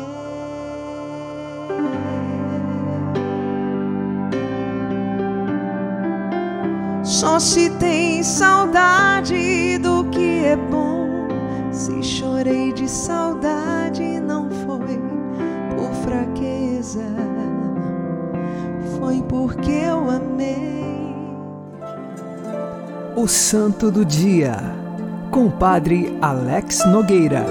Só 7.02 7.38
se 7.38 7.70
tem 7.78 8.22
saudade 8.22 9.78
do 9.78 10.04
que 10.10 10.44
é 10.44 10.56
bom. 10.70 11.08
Se 11.72 12.02
chorei 12.02 12.74
de 12.74 12.86
saudade, 12.90 14.20
não 14.20 14.50
foi 14.50 15.00
por 15.74 15.94
fraqueza, 16.04 17.06
foi 18.98 19.22
porque 19.22 19.70
eu 19.70 20.10
amei. 20.10 20.84
O 23.16 23.26
Santo 23.26 23.90
do 23.90 24.04
Dia, 24.04 24.58
com 25.30 25.46
o 25.46 25.50
Padre 25.50 26.16
Alex 26.22 26.86
Nogueira. 26.86 27.44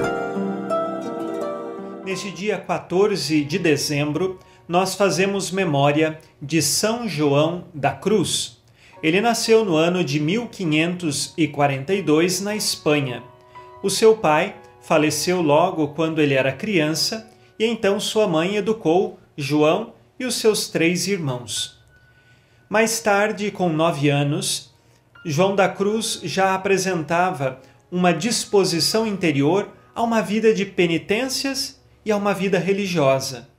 Neste 2.04 2.32
dia 2.32 2.58
14 2.58 3.44
de 3.44 3.60
dezembro, 3.60 4.40
nós 4.68 4.96
fazemos 4.96 5.52
memória 5.52 6.20
de 6.42 6.60
São 6.62 7.08
João 7.08 7.66
da 7.74 7.92
Cruz. 7.92 8.58
Ele 9.04 9.22
nasceu 9.22 9.64
no 9.64 9.76
ano 9.76 10.04
de 10.04 10.20
1542 10.20 12.42
na 12.42 12.56
Espanha. 12.56 13.22
O 13.84 13.90
seu 13.90 14.18
pai 14.18 14.56
faleceu 14.82 15.42
logo 15.42 15.90
quando 15.90 16.20
ele 16.20 16.34
era 16.34 16.52
criança 16.52 17.30
e 17.60 17.66
então 17.66 18.00
sua 18.00 18.28
mãe 18.28 18.56
educou 18.56 19.20
João 19.36 19.94
e 20.20 20.26
os 20.26 20.36
seus 20.36 20.68
três 20.68 21.08
irmãos. 21.08 21.78
Mais 22.70 23.00
tarde, 23.00 23.52
com 23.52 23.70
nove 23.70 24.10
anos, 24.10 24.74
João 25.30 25.58
da 25.58 25.68
Cruz 25.68 26.22
já 26.24 26.56
apresentava 26.56 27.60
uma 27.92 28.14
disposição 28.14 29.06
interior 29.06 29.68
a 29.94 30.02
uma 30.02 30.22
vida 30.22 30.54
de 30.54 30.66
penitências 30.66 31.82
e 32.06 32.14
a 32.14 32.16
uma 32.16 32.34
vida 32.34 32.58
religiosa. 32.58 33.50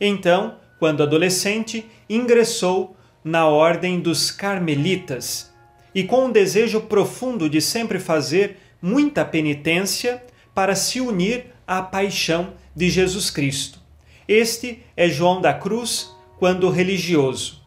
Então, 0.00 0.54
quando 0.78 1.02
adolescente, 1.02 1.84
ingressou 2.08 2.96
na 3.24 3.48
ordem 3.48 3.98
dos 3.98 4.30
carmelitas 4.30 5.52
e 5.92 6.04
com 6.04 6.26
um 6.26 6.30
desejo 6.30 6.82
profundo 6.82 7.50
de 7.50 7.60
sempre 7.60 7.98
fazer 7.98 8.58
muita 8.80 9.24
penitência 9.24 10.22
para 10.54 10.76
se 10.76 11.00
unir 11.00 11.46
à 11.66 11.82
paixão 11.82 12.52
de 12.72 12.88
Jesus 12.88 13.30
Cristo. 13.30 13.80
Este 14.28 14.80
é 14.96 15.08
João 15.08 15.40
da 15.40 15.52
Cruz 15.52 16.14
quando 16.38 16.70
religioso. 16.70 17.66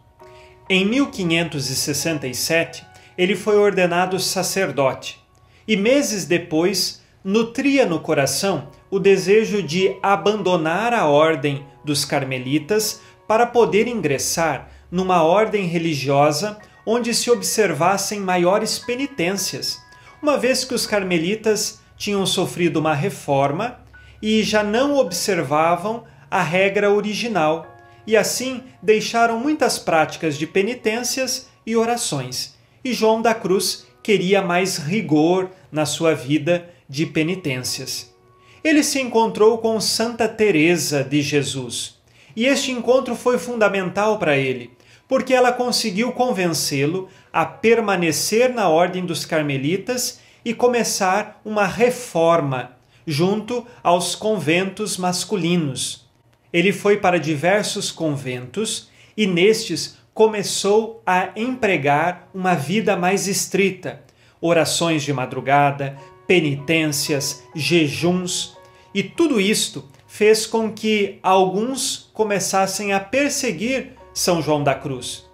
Em 0.69 0.85
1567, 0.85 2.87
ele 3.19 3.35
foi 3.35 3.57
ordenado 3.57 4.17
sacerdote 4.17 5.19
e 5.67 5.75
meses 5.75 6.23
depois 6.23 7.01
nutria 7.21 7.85
no 7.85 7.99
coração 7.99 8.69
o 8.89 8.97
desejo 8.97 9.61
de 9.61 9.93
abandonar 10.01 10.93
a 10.93 11.05
ordem 11.05 11.65
dos 11.83 12.05
carmelitas 12.05 13.01
para 13.27 13.45
poder 13.45 13.89
ingressar 13.89 14.69
numa 14.89 15.21
ordem 15.21 15.65
religiosa 15.65 16.57
onde 16.85 17.13
se 17.13 17.29
observassem 17.29 18.21
maiores 18.21 18.79
penitências, 18.79 19.77
uma 20.21 20.37
vez 20.37 20.63
que 20.63 20.73
os 20.73 20.87
carmelitas 20.87 21.81
tinham 21.97 22.25
sofrido 22.25 22.79
uma 22.79 22.95
reforma 22.95 23.81
e 24.21 24.41
já 24.43 24.63
não 24.63 24.95
observavam 24.95 26.05
a 26.31 26.41
regra 26.41 26.89
original, 26.89 27.67
e 28.07 28.15
assim 28.15 28.63
deixaram 28.81 29.37
muitas 29.37 29.77
práticas 29.77 30.37
de 30.37 30.47
penitências 30.47 31.49
e 31.65 31.75
orações. 31.75 32.57
E 32.83 32.93
João 32.93 33.21
da 33.21 33.33
Cruz 33.33 33.85
queria 34.01 34.41
mais 34.41 34.77
rigor 34.77 35.49
na 35.71 35.85
sua 35.85 36.13
vida 36.13 36.69
de 36.87 37.05
penitências. 37.05 38.13
Ele 38.63 38.83
se 38.83 38.99
encontrou 38.99 39.57
com 39.57 39.79
Santa 39.79 40.27
Teresa 40.27 41.03
de 41.03 41.21
Jesus, 41.21 41.99
e 42.35 42.45
este 42.45 42.71
encontro 42.71 43.15
foi 43.15 43.37
fundamental 43.37 44.17
para 44.17 44.37
ele, 44.37 44.71
porque 45.07 45.33
ela 45.33 45.51
conseguiu 45.51 46.11
convencê-lo 46.11 47.09
a 47.31 47.45
permanecer 47.45 48.53
na 48.53 48.69
ordem 48.69 49.05
dos 49.05 49.25
carmelitas 49.25 50.19
e 50.43 50.53
começar 50.53 51.41
uma 51.43 51.65
reforma 51.65 52.77
junto 53.05 53.65
aos 53.83 54.15
conventos 54.15 54.97
masculinos. 54.97 56.07
Ele 56.51 56.71
foi 56.71 56.97
para 56.97 57.19
diversos 57.19 57.91
conventos 57.91 58.89
e 59.15 59.27
nestes 59.27 59.97
começou 60.19 61.01
a 61.05 61.29
empregar 61.33 62.27
uma 62.33 62.53
vida 62.53 62.97
mais 62.97 63.25
estrita, 63.25 64.03
orações 64.41 65.01
de 65.03 65.13
madrugada, 65.13 65.97
penitências, 66.27 67.41
jejuns, 67.55 68.57
e 68.93 69.01
tudo 69.01 69.39
isto 69.39 69.85
fez 70.09 70.45
com 70.45 70.73
que 70.73 71.19
alguns 71.23 72.09
começassem 72.13 72.91
a 72.91 72.99
perseguir 72.99 73.93
são 74.13 74.41
João 74.41 74.61
da 74.61 74.75
Cruz. 74.75 75.25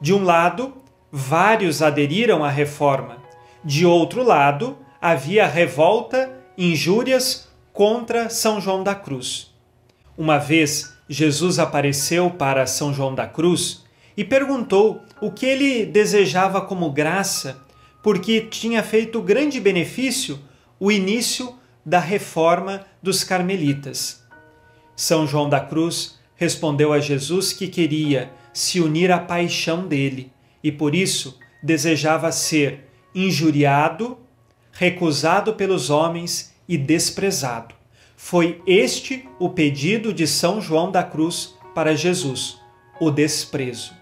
De 0.00 0.12
um 0.12 0.24
lado, 0.24 0.74
vários 1.12 1.80
aderiram 1.80 2.44
à 2.44 2.50
reforma. 2.50 3.18
De 3.64 3.86
outro 3.86 4.24
lado, 4.24 4.76
havia 5.00 5.46
revolta, 5.46 6.36
injúrias 6.58 7.48
contra 7.72 8.28
São 8.28 8.60
João 8.60 8.82
da 8.82 8.96
Cruz. 8.96 9.54
Uma 10.18 10.38
vez, 10.38 10.92
Jesus 11.08 11.60
apareceu 11.60 12.28
para 12.28 12.66
São 12.66 12.92
João 12.92 13.14
da 13.14 13.28
Cruz 13.28 13.82
e 14.16 14.24
perguntou 14.24 15.02
o 15.20 15.30
que 15.30 15.46
ele 15.46 15.86
desejava 15.86 16.60
como 16.60 16.90
graça, 16.90 17.62
porque 18.02 18.40
tinha 18.40 18.82
feito 18.82 19.22
grande 19.22 19.60
benefício 19.60 20.38
o 20.78 20.90
início 20.90 21.54
da 21.84 21.98
reforma 21.98 22.84
dos 23.02 23.24
carmelitas. 23.24 24.22
São 24.96 25.26
João 25.26 25.48
da 25.48 25.60
Cruz 25.60 26.18
respondeu 26.36 26.92
a 26.92 26.98
Jesus 26.98 27.52
que 27.52 27.68
queria 27.68 28.32
se 28.52 28.80
unir 28.80 29.10
à 29.10 29.18
paixão 29.18 29.86
dele 29.86 30.32
e 30.62 30.70
por 30.70 30.94
isso 30.94 31.38
desejava 31.62 32.30
ser 32.32 32.88
injuriado, 33.14 34.18
recusado 34.72 35.54
pelos 35.54 35.90
homens 35.90 36.54
e 36.68 36.76
desprezado. 36.76 37.74
Foi 38.16 38.62
este 38.66 39.28
o 39.38 39.50
pedido 39.50 40.12
de 40.12 40.26
São 40.26 40.60
João 40.60 40.90
da 40.90 41.02
Cruz 41.02 41.54
para 41.74 41.94
Jesus, 41.96 42.58
o 43.00 43.10
desprezo. 43.10 44.01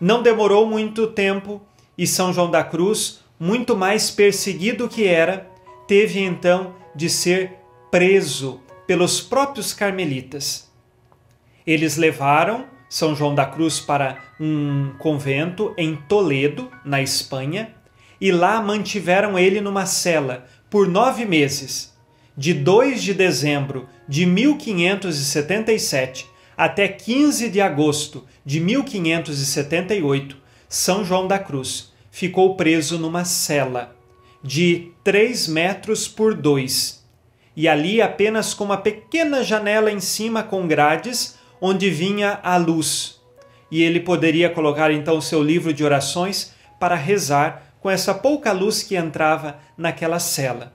Não 0.00 0.22
demorou 0.22 0.66
muito 0.66 1.06
tempo 1.06 1.62
e 1.96 2.06
São 2.06 2.32
João 2.32 2.50
da 2.50 2.64
Cruz, 2.64 3.20
muito 3.38 3.76
mais 3.76 4.10
perseguido 4.10 4.88
que 4.88 5.06
era, 5.06 5.48
teve 5.86 6.20
então 6.20 6.74
de 6.94 7.08
ser 7.08 7.58
preso 7.90 8.60
pelos 8.86 9.20
próprios 9.20 9.72
carmelitas. 9.72 10.70
Eles 11.66 11.96
levaram 11.96 12.66
São 12.88 13.14
João 13.14 13.34
da 13.34 13.46
Cruz 13.46 13.80
para 13.80 14.18
um 14.38 14.92
convento 14.98 15.72
em 15.78 15.96
Toledo, 15.96 16.70
na 16.84 17.00
Espanha, 17.00 17.74
e 18.20 18.30
lá 18.32 18.60
mantiveram 18.60 19.38
ele 19.38 19.60
numa 19.60 19.86
cela 19.86 20.46
por 20.68 20.88
nove 20.88 21.24
meses, 21.24 21.94
de 22.36 22.52
2 22.52 23.00
de 23.02 23.14
dezembro 23.14 23.88
de 24.08 24.26
1577 24.26 26.33
até 26.56 26.88
15 26.88 27.50
de 27.50 27.60
agosto 27.60 28.24
de 28.44 28.60
1578. 28.60 30.36
São 30.68 31.04
João 31.04 31.26
da 31.26 31.38
Cruz 31.38 31.92
ficou 32.10 32.54
preso 32.54 32.98
numa 32.98 33.24
cela 33.24 33.96
de 34.42 34.92
3 35.02 35.48
metros 35.48 36.06
por 36.06 36.34
2 36.34 37.04
e 37.56 37.68
ali 37.68 38.02
apenas 38.02 38.52
com 38.52 38.64
uma 38.64 38.76
pequena 38.76 39.42
janela 39.42 39.90
em 39.90 40.00
cima 40.00 40.42
com 40.42 40.66
grades, 40.66 41.38
onde 41.60 41.88
vinha 41.88 42.40
a 42.42 42.56
luz. 42.56 43.20
E 43.70 43.82
ele 43.82 44.00
poderia 44.00 44.50
colocar 44.50 44.90
então 44.90 45.20
seu 45.20 45.42
livro 45.42 45.72
de 45.72 45.84
orações 45.84 46.52
para 46.78 46.94
rezar 46.94 47.74
com 47.80 47.90
essa 47.90 48.14
pouca 48.14 48.52
luz 48.52 48.82
que 48.82 48.96
entrava 48.96 49.58
naquela 49.76 50.18
cela. 50.18 50.72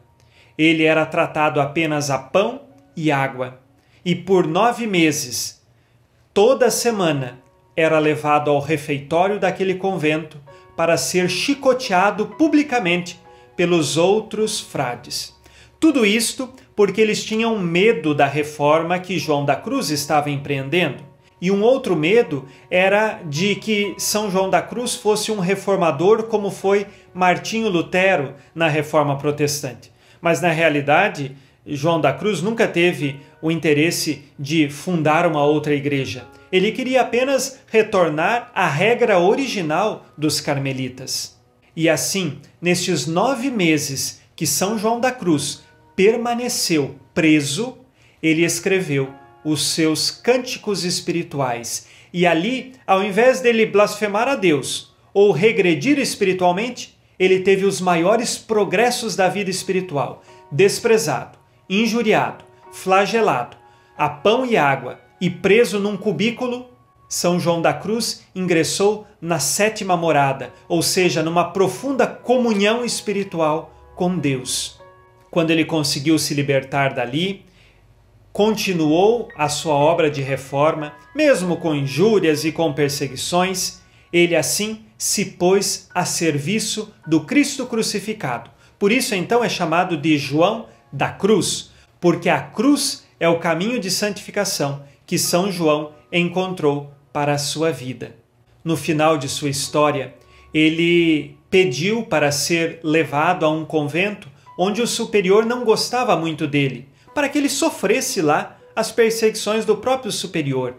Ele 0.57 0.83
era 0.83 1.05
tratado 1.05 1.59
apenas 1.59 2.09
a 2.09 2.17
pão 2.17 2.61
e 2.95 3.11
água, 3.11 3.59
e 4.03 4.15
por 4.15 4.47
nove 4.47 4.85
meses, 4.85 5.58
toda 6.41 6.71
semana, 6.71 7.37
era 7.75 7.99
levado 7.99 8.49
ao 8.49 8.61
refeitório 8.61 9.37
daquele 9.37 9.75
convento 9.75 10.37
para 10.73 10.95
ser 10.95 11.29
chicoteado 11.29 12.27
publicamente 12.27 13.19
pelos 13.57 13.97
outros 13.97 14.57
frades. 14.57 15.35
Tudo 15.81 16.05
isto 16.05 16.49
porque 16.73 17.01
eles 17.01 17.25
tinham 17.25 17.59
medo 17.59 18.15
da 18.15 18.25
reforma 18.25 18.97
que 18.99 19.19
João 19.19 19.43
da 19.43 19.53
Cruz 19.53 19.89
estava 19.89 20.29
empreendendo. 20.29 21.03
E 21.41 21.51
um 21.51 21.61
outro 21.61 21.93
medo 21.93 22.45
era 22.71 23.19
de 23.25 23.55
que 23.55 23.93
São 23.97 24.31
João 24.31 24.49
da 24.49 24.61
Cruz 24.61 24.95
fosse 24.95 25.33
um 25.33 25.39
reformador 25.39 26.23
como 26.23 26.49
foi 26.49 26.87
Martinho 27.13 27.67
Lutero 27.67 28.33
na 28.55 28.69
reforma 28.69 29.17
protestante. 29.17 29.91
Mas 30.21 30.39
na 30.39 30.51
realidade, 30.51 31.35
João 31.67 31.99
da 31.99 32.13
Cruz 32.13 32.41
nunca 32.41 32.65
teve 32.65 33.19
o 33.41 33.51
interesse 33.51 34.23
de 34.37 34.69
fundar 34.69 35.25
uma 35.25 35.43
outra 35.43 35.73
igreja. 35.73 36.27
Ele 36.51 36.71
queria 36.71 37.01
apenas 37.01 37.59
retornar 37.67 38.51
à 38.53 38.67
regra 38.67 39.19
original 39.19 40.05
dos 40.17 40.41
carmelitas. 40.41 41.37
E 41.75 41.87
assim, 41.87 42.39
nestes 42.61 43.05
nove 43.05 43.49
meses 43.51 44.21
que 44.35 44.47
São 44.47 44.77
João 44.77 44.99
da 44.99 45.11
Cruz 45.11 45.61
permaneceu 45.95 46.95
preso, 47.13 47.77
ele 48.21 48.43
escreveu 48.43 49.13
os 49.43 49.67
seus 49.67 50.09
cânticos 50.09 50.83
espirituais. 50.83 51.87
E 52.11 52.25
ali, 52.25 52.73
ao 52.87 53.03
invés 53.03 53.39
dele 53.39 53.65
blasfemar 53.65 54.27
a 54.27 54.35
Deus 54.35 54.93
ou 55.13 55.31
regredir 55.31 55.99
espiritualmente, 55.99 56.97
ele 57.19 57.41
teve 57.41 57.65
os 57.65 57.79
maiores 57.79 58.37
progressos 58.37 59.15
da 59.15 59.27
vida 59.27 59.49
espiritual: 59.49 60.23
desprezado, 60.51 61.37
injuriado, 61.69 62.45
flagelado, 62.71 63.57
a 63.97 64.09
pão 64.09 64.45
e 64.45 64.55
água 64.57 64.99
e 65.19 65.29
preso 65.29 65.79
num 65.79 65.97
cubículo. 65.97 66.69
São 67.07 67.39
João 67.39 67.61
da 67.61 67.73
Cruz 67.73 68.23
ingressou 68.35 69.07
na 69.19 69.39
sétima 69.39 69.97
morada, 69.97 70.53
ou 70.67 70.81
seja, 70.81 71.23
numa 71.23 71.51
profunda 71.51 72.05
comunhão 72.05 72.85
espiritual 72.85 73.73
com 73.95 74.17
Deus 74.17 74.79
quando 75.29 75.51
ele 75.51 75.65
conseguiu 75.65 76.17
se 76.17 76.33
libertar 76.33 76.93
dali, 76.93 77.45
continuou 78.31 79.29
a 79.35 79.49
sua 79.49 79.73
obra 79.73 80.09
de 80.09 80.21
reforma, 80.21 80.93
mesmo 81.15 81.57
com 81.57 81.75
injúrias 81.75 82.45
e 82.45 82.51
com 82.51 82.73
perseguições, 82.73 83.79
ele 84.11 84.35
assim 84.35 84.85
se 84.97 85.25
pôs 85.25 85.89
a 85.93 86.05
serviço 86.05 86.93
do 87.05 87.21
Cristo 87.21 87.65
crucificado. 87.65 88.49
Por 88.77 88.91
isso, 88.91 89.13
então, 89.13 89.43
é 89.43 89.49
chamado 89.49 89.97
de 89.97 90.17
João 90.17 90.67
da 90.91 91.09
Cruz, 91.09 91.68
porque 91.99 92.29
a 92.29 92.39
cruz 92.39 93.05
é 93.19 93.27
o 93.27 93.39
caminho 93.39 93.79
de 93.79 93.91
santificação 93.91 94.83
que 95.05 95.17
São 95.17 95.51
João 95.51 95.91
encontrou 96.11 96.93
para 97.11 97.33
a 97.33 97.37
sua 97.37 97.71
vida. 97.71 98.15
No 98.63 98.77
final 98.77 99.17
de 99.17 99.27
sua 99.27 99.49
história, 99.49 100.13
ele 100.53 101.37
pediu 101.49 102.03
para 102.03 102.31
ser 102.31 102.79
levado 102.83 103.45
a 103.45 103.49
um 103.49 103.65
convento 103.65 104.29
onde 104.57 104.81
o 104.81 104.87
superior 104.87 105.45
não 105.45 105.63
gostava 105.63 106.15
muito 106.15 106.45
dele, 106.45 106.87
para 107.13 107.29
que 107.29 107.37
ele 107.37 107.49
sofresse 107.49 108.21
lá 108.21 108.57
as 108.75 108.91
perseguições 108.91 109.65
do 109.65 109.77
próprio 109.77 110.11
superior. 110.11 110.75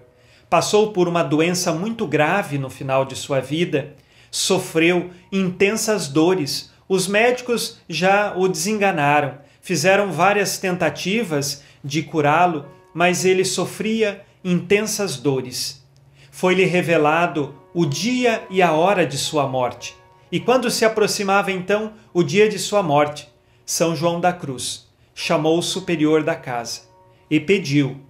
Passou 0.48 0.92
por 0.92 1.09
uma 1.09 1.22
doença 1.22 1.72
muito 1.72 2.06
grave 2.06 2.59
no 2.59 2.70
final 2.70 3.04
de 3.04 3.16
sua 3.16 3.40
vida, 3.40 3.94
sofreu 4.30 5.11
intensas 5.33 6.09
dores. 6.09 6.70
Os 6.88 7.06
médicos 7.06 7.78
já 7.88 8.35
o 8.37 8.48
desenganaram, 8.48 9.38
fizeram 9.61 10.12
várias 10.12 10.59
tentativas 10.59 11.62
de 11.83 12.03
curá-lo, 12.03 12.66
mas 12.94 13.25
ele 13.25 13.44
sofria 13.44 14.25
intensas 14.44 15.16
dores. 15.16 15.85
Foi-lhe 16.31 16.64
revelado 16.64 17.55
o 17.75 17.85
dia 17.85 18.44
e 18.51 18.62
a 18.62 18.73
hora 18.73 19.07
de 19.07 19.18
sua 19.18 19.46
morte, 19.46 19.96
E 20.33 20.38
quando 20.38 20.70
se 20.70 20.85
aproximava 20.85 21.51
então 21.51 21.92
o 22.14 22.23
dia 22.23 22.49
de 22.49 22.57
sua 22.57 22.85
morte, 22.85 23.29
São 23.66 23.96
João 23.96 24.20
da 24.20 24.33
Cruz 24.33 24.87
chamou 25.12 25.59
o 25.59 25.62
superior 25.62 26.23
da 26.23 26.37
casa 26.37 26.83
e 27.29 27.40
pediu 27.40 28.01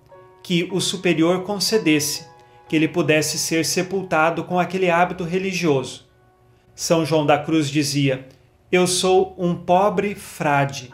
que 0.42 0.68
o 0.70 0.80
superior 0.80 1.42
concedesse 1.44 2.28
que 2.68 2.76
ele 2.76 2.86
pudesse 2.86 3.38
ser 3.38 3.64
sepultado 3.64 4.44
com 4.44 4.58
aquele 4.58 4.90
hábito 4.90 5.24
religioso. 5.24 6.06
São 6.74 7.04
João 7.04 7.26
da 7.26 7.38
Cruz 7.38 7.68
dizia: 7.68 8.28
Eu 8.70 8.86
sou 8.86 9.34
um 9.38 9.54
pobre 9.54 10.14
frade, 10.14 10.92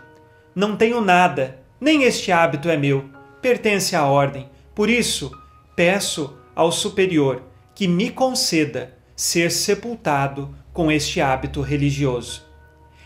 não 0.57 0.75
tenho 0.75 1.03
nada, 1.03 1.59
nem 1.79 2.05
este 2.05 2.33
hábito 2.33 2.71
é 2.71 2.79
meu, 2.79 3.05
pertence 3.43 3.95
à 3.95 4.07
ordem. 4.07 4.49
Por 4.75 4.89
isso, 4.89 5.31
peço 5.77 6.35
ao 6.55 6.73
superior 6.73 7.43
que 7.75 7.87
me 7.87 8.09
conceda 8.09 8.97
ser 9.15 9.51
sepultado 9.51 10.57
com 10.73 10.91
este 10.91 11.21
hábito 11.21 11.61
religioso. 11.61 12.43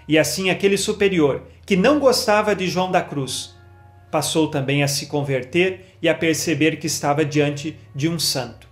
E 0.06 0.16
assim 0.16 0.48
aquele 0.48 0.78
superior, 0.78 1.42
que 1.66 1.74
não 1.74 1.98
gostava 1.98 2.54
de 2.54 2.68
João 2.68 2.88
da 2.88 3.02
Cruz, 3.02 3.56
passou 4.12 4.46
também 4.46 4.84
a 4.84 4.88
se 4.88 5.06
converter 5.06 5.96
e 6.00 6.08
a 6.08 6.14
perceber 6.14 6.76
que 6.76 6.86
estava 6.86 7.24
diante 7.24 7.76
de 7.92 8.08
um 8.08 8.18
santo. 8.18 8.68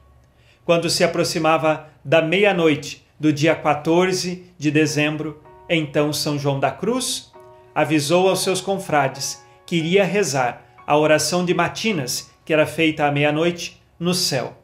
Quando 0.65 0.89
se 0.89 1.03
aproximava 1.03 1.89
da 2.05 2.23
meia-noite 2.23 3.05
do 3.19 3.33
dia 3.33 3.57
14 3.57 4.45
de 4.57 4.71
dezembro, 4.71 5.43
então 5.69 6.13
São 6.13 6.39
João 6.39 6.61
da 6.61 6.71
Cruz 6.71 7.33
avisou 7.79 8.29
aos 8.29 8.43
seus 8.43 8.61
confrades 8.61 9.41
que 9.65 9.77
iria 9.77 10.03
rezar 10.03 10.65
a 10.85 10.99
oração 10.99 11.45
de 11.45 11.55
matinas, 11.55 12.29
que 12.45 12.53
era 12.53 12.67
feita 12.67 13.07
à 13.07 13.13
meia-noite, 13.13 13.81
no 14.01 14.13
céu. 14.13 14.61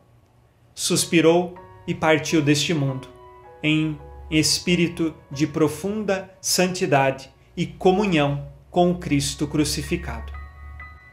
Suspirou 0.74 1.54
e 1.86 1.94
partiu 1.94 2.42
deste 2.42 2.74
mundo, 2.74 3.06
em 3.62 3.96
espírito 4.28 5.14
de 5.30 5.46
profunda 5.46 6.28
santidade 6.40 7.30
e 7.56 7.64
comunhão 7.64 8.48
com 8.68 8.90
o 8.90 8.98
Cristo 8.98 9.46
crucificado. 9.46 10.32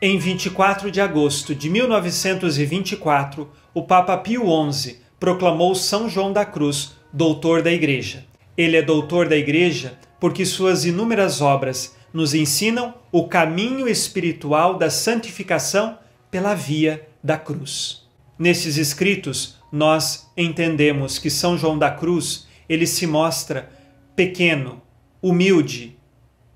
Em 0.02 0.18
24 0.18 0.90
de 0.90 1.00
agosto 1.00 1.54
de 1.54 1.70
1924, 1.70 3.48
o 3.76 3.84
Papa 3.84 4.18
Pio 4.18 4.46
XI 4.72 5.00
proclamou 5.20 5.76
São 5.76 6.10
João 6.10 6.34
da 6.34 6.46
Cruz 6.46 6.96
doutor 7.14 7.62
da 7.62 7.72
Igreja. 7.72 8.31
Ele 8.58 8.78
é 8.78 8.82
doutor 8.82 9.28
da 9.28 9.38
Igreja 9.38 9.98
porque 10.20 10.46
suas 10.46 10.86
inúmeras 10.86 11.42
obras 11.42 11.96
nos 12.14 12.34
ensinam 12.34 12.94
o 13.12 13.28
caminho 13.28 13.88
espiritual 13.88 14.78
da 14.78 14.90
santificação 14.90 15.98
pela 16.30 16.54
via 16.54 17.08
da 17.24 17.38
cruz. 17.38 18.04
Nesses 18.38 18.78
escritos, 18.78 19.60
nós 19.72 20.32
entendemos 20.36 21.18
que 21.18 21.30
São 21.30 21.58
João 21.58 21.78
da 21.78 21.90
Cruz, 21.90 22.48
ele 22.68 22.86
se 22.86 23.08
mostra 23.08 23.70
pequeno, 24.16 24.82
humilde. 25.22 25.98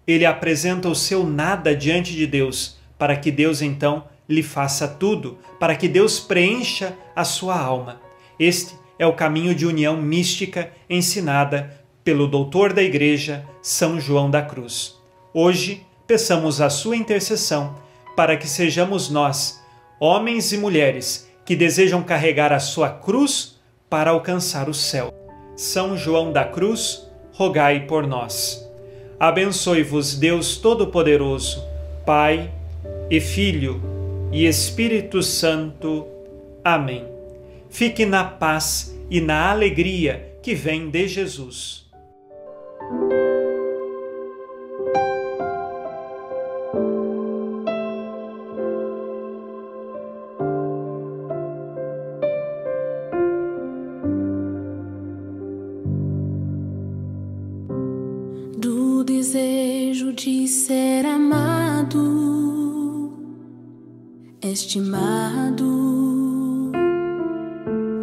Ele 0.06 0.26
apresenta 0.26 0.90
o 0.90 0.96
seu 0.96 1.24
nada 1.24 1.76
diante 1.76 2.14
de 2.14 2.28
Deus, 2.28 2.78
para 2.98 3.16
que 3.16 3.32
Deus 3.32 3.62
então 3.62 4.06
lhe 4.28 4.44
faça 4.44 4.88
tudo, 4.88 5.38
para 5.60 5.76
que 5.76 5.88
Deus 5.88 6.20
preencha 6.20 6.98
a 7.16 7.24
sua 7.24 7.58
alma. 7.58 8.02
Este 8.40 8.76
é 8.98 9.06
o 9.06 9.14
caminho 9.14 9.54
de 9.54 9.66
união 9.66 10.02
mística 10.02 10.72
ensinada 10.90 11.85
pelo 12.06 12.28
doutor 12.28 12.72
da 12.72 12.84
Igreja, 12.84 13.44
São 13.64 14.00
João 14.00 14.30
da 14.30 14.44
Cruz. 14.44 14.96
Hoje, 15.34 15.84
peçamos 16.06 16.62
a 16.62 16.70
sua 16.70 16.96
intercessão 16.96 17.76
para 18.16 18.38
que 18.38 18.48
sejamos 18.48 19.10
nós, 19.10 19.60
homens 20.00 20.54
e 20.54 20.58
mulheres, 20.58 21.28
que 21.44 21.56
desejam 21.56 22.04
carregar 22.04 22.54
a 22.54 22.60
sua 22.60 22.90
cruz 22.90 23.60
para 23.90 24.12
alcançar 24.12 24.70
o 24.70 24.74
céu. 24.74 25.12
São 25.56 25.98
João 25.98 26.32
da 26.32 26.46
Cruz, 26.46 27.10
rogai 27.34 27.88
por 27.88 28.06
nós. 28.06 28.64
Abençoe-vos 29.20 30.16
Deus 30.16 30.58
Todo-Poderoso, 30.58 31.64
Pai 32.06 32.52
e 33.10 33.20
Filho 33.20 33.82
e 34.32 34.46
Espírito 34.46 35.24
Santo. 35.24 36.06
Amém. 36.64 37.04
Fique 37.68 38.06
na 38.06 38.24
paz 38.24 38.96
e 39.10 39.20
na 39.20 39.50
alegria 39.50 40.38
que 40.44 40.54
vem 40.54 40.90
de 40.90 41.08
Jesus. 41.08 41.85
Do 58.58 59.04
desejo 59.04 60.14
de 60.14 60.48
ser 60.48 61.06
amado, 61.08 62.00
estimado, 64.42 65.66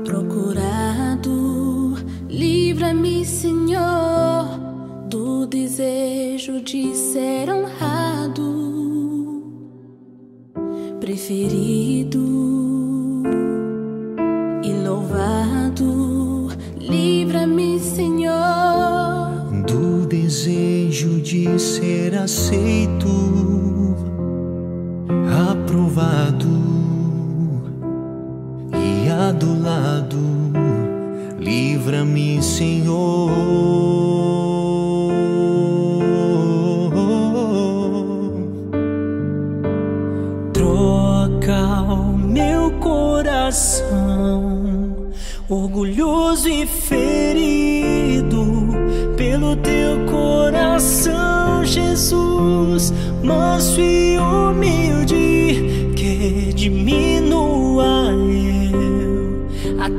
procurado. 0.05 1.95
Livra-me, 2.29 3.25
Senhor, 3.25 3.62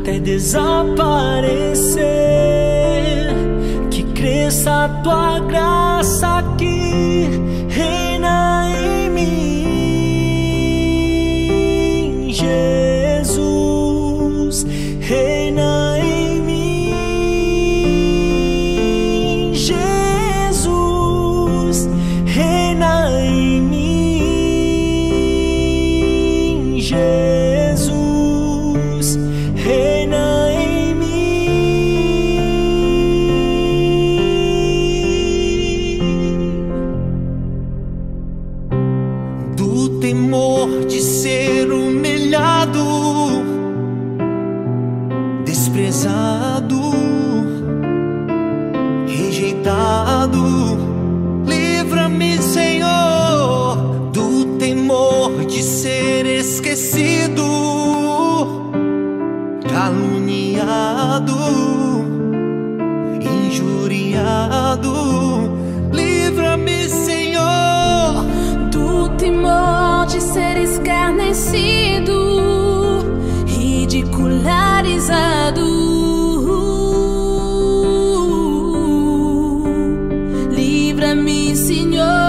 até 0.04 0.20
desaparecer, 0.20 2.04
que 3.89 4.04
cresça 4.04 4.84
a 4.84 4.89
tua 5.02 5.39
graça 5.39 6.43
Señor. 81.74 82.22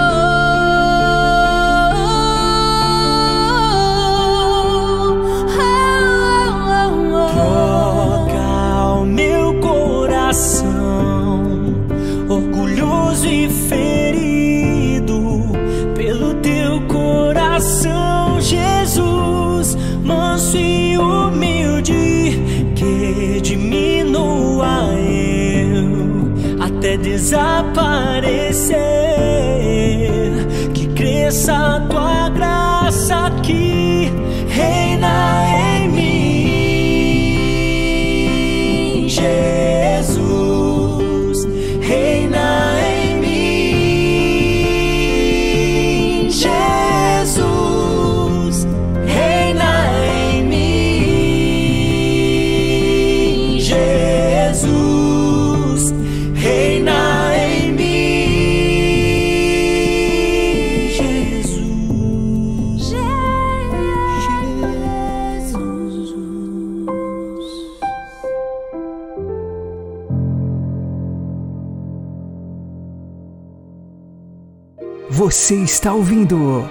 Você 75.44 75.56
está 75.56 75.92
ouvindo 75.92 76.62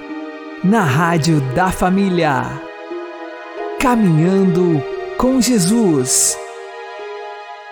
na 0.63 0.81
Rádio 0.81 1.39
da 1.53 1.71
Família. 1.71 2.41
Caminhando 3.79 4.81
com 5.15 5.39
Jesus. 5.39 6.35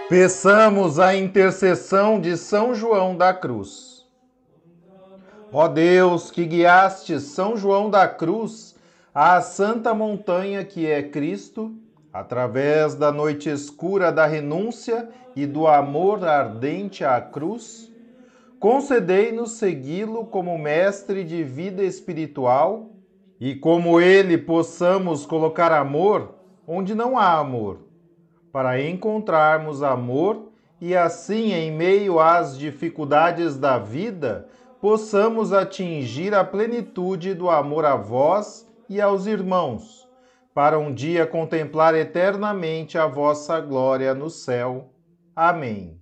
Peçamos 0.07 0.99
a 0.99 1.15
intercessão 1.15 2.21
de 2.21 2.37
São 2.37 2.75
João 2.75 3.17
da 3.17 3.33
Cruz. 3.33 4.05
Ó 5.51 5.67
Deus, 5.67 6.29
que 6.29 6.45
guiaste 6.45 7.19
São 7.19 7.57
João 7.57 7.89
da 7.89 8.07
Cruz 8.07 8.75
à 9.11 9.41
santa 9.41 9.95
montanha 9.95 10.63
que 10.63 10.85
é 10.85 11.01
Cristo, 11.01 11.73
através 12.13 12.93
da 12.93 13.11
noite 13.11 13.49
escura 13.49 14.11
da 14.11 14.27
renúncia 14.27 15.09
e 15.35 15.47
do 15.47 15.65
amor 15.65 16.23
ardente 16.23 17.03
à 17.03 17.19
cruz, 17.19 17.90
concedei-nos 18.62 19.53
segui-lo 19.53 20.24
como 20.24 20.55
mestre 20.55 21.24
de 21.24 21.43
vida 21.43 21.84
espiritual 21.84 22.91
e 23.39 23.55
como 23.55 23.99
ele 23.99 24.38
possamos 24.38 25.26
colocar 25.26 25.72
amor 25.72 26.36
onde 26.68 26.93
não 26.93 27.18
há 27.18 27.39
amor, 27.39 27.80
para 28.53 28.80
encontrarmos 28.80 29.82
amor 29.82 30.51
e 30.80 30.95
assim, 30.95 31.53
em 31.53 31.72
meio 31.72 32.20
às 32.20 32.55
dificuldades 32.55 33.57
da 33.57 33.80
vida, 33.80 34.47
possamos 34.80 35.51
atingir 35.51 36.36
a 36.36 36.43
plenitude 36.43 37.34
do 37.34 37.49
amor 37.49 37.84
a 37.84 37.95
vós 37.95 38.72
e 38.88 39.01
aos 39.01 39.26
irmãos, 39.26 40.07
para 40.53 40.78
um 40.78 40.93
dia 40.93 41.26
contemplar 41.26 41.95
eternamente 41.95 42.95
a 42.95 43.07
vossa 43.07 43.59
glória 43.59 44.14
no 44.14 44.30
céu. 44.30 44.93
Amém. 45.36 45.99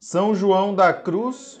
São 0.00 0.34
João 0.34 0.74
da 0.74 0.92
Cruz, 0.92 1.60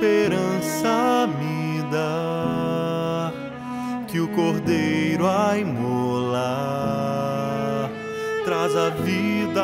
Esperança 0.00 1.28
me 1.38 1.82
dá, 1.90 3.30
que 4.08 4.18
o 4.18 4.28
Cordeiro 4.28 5.26
a 5.26 5.58
imolar 5.58 6.40
traz 8.46 8.74
a 8.74 8.88
vida 8.88 9.59